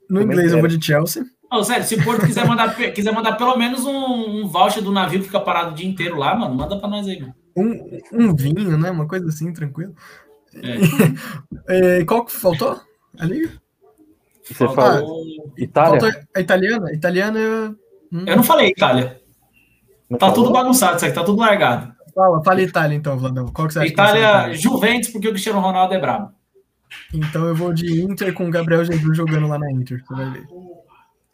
[0.10, 1.24] no inglês, eu vou de Chelsea.
[1.52, 4.92] Não, sério, se o Porto quiser mandar, quiser mandar pelo menos um, um, voucher do
[4.92, 7.36] navio que fica parado o dia inteiro lá, mano, manda pra nós aí, mano.
[7.56, 8.92] Um, um vinho, né?
[8.92, 9.96] Uma coisa assim, tranquilo.
[11.68, 12.00] É.
[12.00, 12.80] é, qual que faltou
[13.18, 13.50] ali?
[14.44, 15.24] Você falou
[15.58, 16.00] Itália?
[16.00, 16.94] Faltou a italiana?
[16.94, 17.76] Italiana.
[18.12, 18.26] Hum.
[18.28, 19.20] Eu não falei Itália.
[20.10, 20.44] Não tá falou?
[20.44, 21.94] tudo bagunçado isso aqui, tá tudo largado.
[22.14, 23.48] Fala, fala Itália então, Vladão.
[23.48, 26.32] Qual que você acha Itália, que Juventus, porque o Cristiano Ronaldo é brabo.
[27.14, 30.30] Então eu vou de Inter com o Gabriel Jesus jogando lá na Inter, você vai
[30.32, 30.48] ver.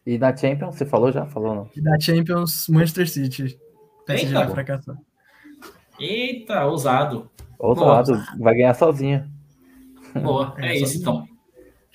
[0.06, 1.26] E na Champions, você falou já?
[1.28, 1.70] Falou não?
[1.76, 3.60] E na Champions, Manchester City.
[4.06, 4.96] PSG vai fracassar.
[6.00, 7.30] Eita, ousado.
[7.60, 9.30] Ousado, vai ganhar sozinho.
[10.20, 11.26] Boa, é, é isso então.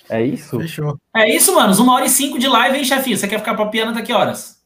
[0.09, 0.57] É isso?
[0.59, 0.97] Fechou.
[1.13, 1.79] É isso, manos.
[1.79, 3.17] Uma hora e cinco de live, hein, chefinho?
[3.17, 4.63] Você quer ficar papiando até que horas?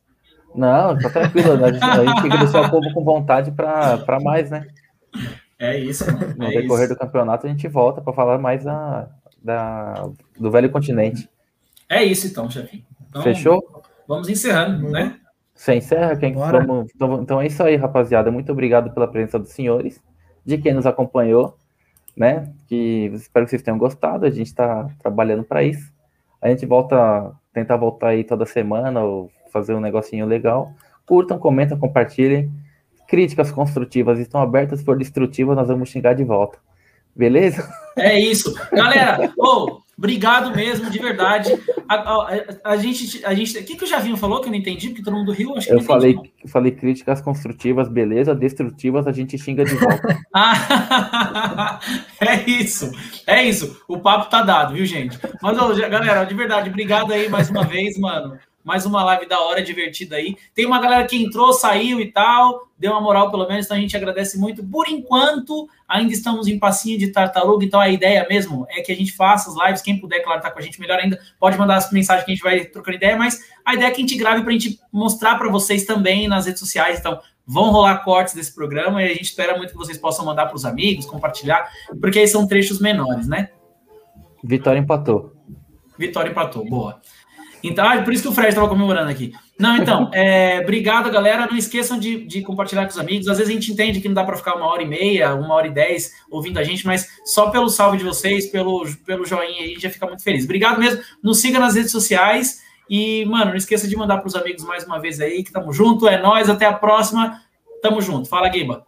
[0.54, 1.66] Não, tá tranquilo.
[1.66, 4.68] A gente, a gente tem que deixar o povo com vontade para mais, né?
[5.58, 6.36] É isso, mano.
[6.38, 6.94] No é decorrer isso.
[6.94, 9.10] do campeonato, a gente volta para falar mais da,
[9.44, 11.28] da, do velho continente.
[11.90, 12.84] É isso, então, chefinho.
[13.12, 13.84] Então, Fechou?
[14.08, 15.20] Vamos encerrando, né?
[15.54, 16.16] Você encerra?
[16.16, 18.32] Quem vamos, então, então é isso aí, rapaziada.
[18.32, 20.02] Muito obrigado pela presença dos senhores,
[20.46, 21.58] de quem nos acompanhou,
[22.16, 22.52] né?
[22.68, 24.26] Que espero que vocês tenham gostado.
[24.26, 25.92] A gente está trabalhando para isso.
[26.42, 30.74] A gente volta, tentar voltar aí toda semana ou fazer um negocinho legal.
[31.06, 32.50] Curtam, comentam, compartilhem.
[33.08, 36.58] Críticas construtivas estão abertas, se for destrutivas, nós vamos xingar de volta.
[37.14, 37.70] Beleza?
[37.98, 38.54] É isso.
[38.72, 41.52] Galera, oh, obrigado mesmo, de verdade.
[41.88, 44.58] A, a, a, gente, a gente, o que, que o Javinho falou que eu não
[44.58, 44.90] entendi?
[44.90, 45.56] Porque todo mundo riu.
[45.56, 48.34] Acho que eu falei, entendi, falei críticas construtivas, beleza.
[48.34, 50.18] Destrutivas, a gente xinga de volta.
[50.34, 51.80] ah,
[52.20, 52.92] é isso,
[53.28, 53.80] é isso.
[53.88, 55.20] O papo tá dado, viu, gente?
[55.40, 59.40] Mas, oh, galera, de verdade, obrigado aí mais uma vez, mano mais uma live da
[59.42, 60.36] hora, divertida aí.
[60.54, 63.80] Tem uma galera que entrou, saiu e tal, deu uma moral pelo menos, então a
[63.80, 64.64] gente agradece muito.
[64.64, 68.96] Por enquanto, ainda estamos em passinho de tartaruga, então a ideia mesmo é que a
[68.96, 71.78] gente faça as lives, quem puder, claro, tá com a gente melhor ainda, pode mandar
[71.78, 74.18] as mensagens que a gente vai trocando ideia, mas a ideia é que a gente
[74.18, 78.34] grave para a gente mostrar para vocês também nas redes sociais, então vão rolar cortes
[78.34, 81.70] desse programa e a gente espera muito que vocês possam mandar para os amigos, compartilhar,
[82.00, 83.50] porque aí são trechos menores, né?
[84.44, 85.36] Vitória empatou.
[85.98, 87.00] Vitória empatou, boa.
[87.64, 89.34] Então, ah, por isso que o Fred estava comemorando aqui.
[89.58, 91.48] Não, então, é, obrigado, galera.
[91.48, 93.28] Não esqueçam de, de, compartilhar com os amigos.
[93.28, 95.54] Às vezes a gente entende que não dá para ficar uma hora e meia, uma
[95.54, 99.64] hora e dez ouvindo a gente, mas só pelo salve de vocês, pelo, pelo joinha,
[99.64, 100.44] a gente já fica muito feliz.
[100.46, 101.02] Obrigado mesmo.
[101.24, 102.62] Nos siga nas redes sociais.
[102.90, 105.72] E, mano, não esqueça de mandar para os amigos mais uma vez aí, que tamo
[105.72, 106.08] junto.
[106.08, 107.42] É nós, até a próxima.
[107.82, 108.28] Tamo junto.
[108.28, 108.84] Fala, Giba.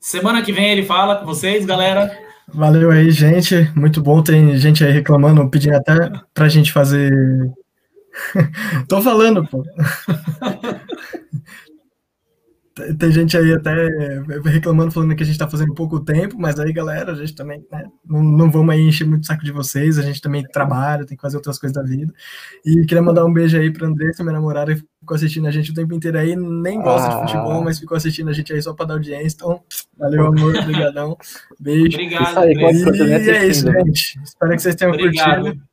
[0.00, 2.29] Semana que vem ele fala com vocês, galera.
[2.54, 3.70] Valeu aí, gente.
[3.76, 4.22] Muito bom.
[4.22, 7.12] Tem gente aí reclamando, pedindo até pra gente fazer.
[8.88, 9.64] Tô falando, pô.
[12.98, 13.88] Tem gente aí até
[14.44, 17.64] reclamando, falando que a gente tá fazendo pouco tempo, mas aí, galera, a gente também,
[17.70, 21.04] né, não, não vamos aí encher muito o saco de vocês, a gente também trabalha,
[21.04, 22.12] tem que fazer outras coisas da vida.
[22.64, 25.70] E queria mandar um beijo aí pra Andressa, minha namorada, que ficou assistindo a gente
[25.70, 27.14] o tempo inteiro aí, nem gosta ah.
[27.14, 29.62] de futebol, mas ficou assistindo a gente aí só pra dar audiência, então,
[29.98, 31.16] valeu, amor, obrigadão,
[31.58, 31.96] beijo.
[31.96, 32.38] Obrigado.
[32.38, 34.20] Aí, e é isso, gente.
[34.22, 35.42] Espero que vocês tenham Obrigado.
[35.42, 35.64] curtido.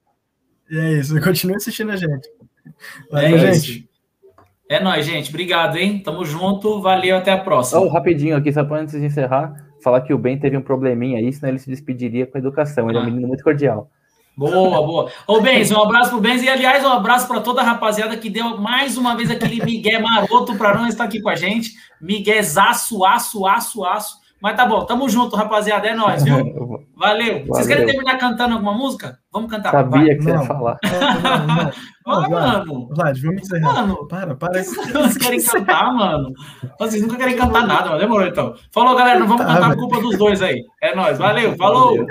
[0.70, 2.30] E é isso, continue assistindo a gente.
[3.12, 3.80] Valeu, é gente.
[3.80, 3.87] Isso.
[4.70, 5.30] É nóis, gente.
[5.30, 6.00] Obrigado, hein?
[6.00, 6.82] Tamo junto.
[6.82, 7.80] Valeu, até a próxima.
[7.80, 11.20] Só rapidinho aqui, só para antes de encerrar, falar que o Ben teve um probleminha
[11.20, 12.90] aí, senão ele se despediria com a educação.
[12.90, 13.02] Ele ah.
[13.02, 13.10] é um ah.
[13.10, 13.90] menino muito cordial.
[14.38, 15.12] Boa, boa.
[15.26, 18.30] Ô, Benz, um abraço pro Benz e, aliás, um abraço para toda a rapaziada que
[18.30, 21.72] deu mais uma vez aquele Miguel maroto para não estar aqui com a gente.
[22.00, 24.27] Miguel aço, aço, aço, aço.
[24.42, 25.88] Mas tá bom, tamo junto, rapaziada.
[25.88, 26.36] É nóis, viu?
[26.98, 27.34] Valeu.
[27.36, 27.46] Valeu.
[27.46, 29.20] Vocês querem terminar cantando alguma música?
[29.32, 29.72] Vamos cantar.
[29.72, 30.16] Sabia vai.
[30.16, 30.78] que você ia falar.
[32.08, 32.40] Não, não, não.
[32.40, 32.88] mano.
[32.96, 33.74] Vlad, vamos encerrar.
[33.74, 34.64] Mano, para, para.
[34.64, 36.32] Vocês querem cantar, mano?
[36.80, 38.00] Vocês nunca querem cantar nada, mano.
[38.00, 38.56] Demorou então.
[38.72, 39.20] Falou, galera.
[39.20, 40.64] Não vamos tá, cantar a culpa dos dois aí.
[40.82, 41.18] É nóis.
[41.18, 41.98] Valeu, falou.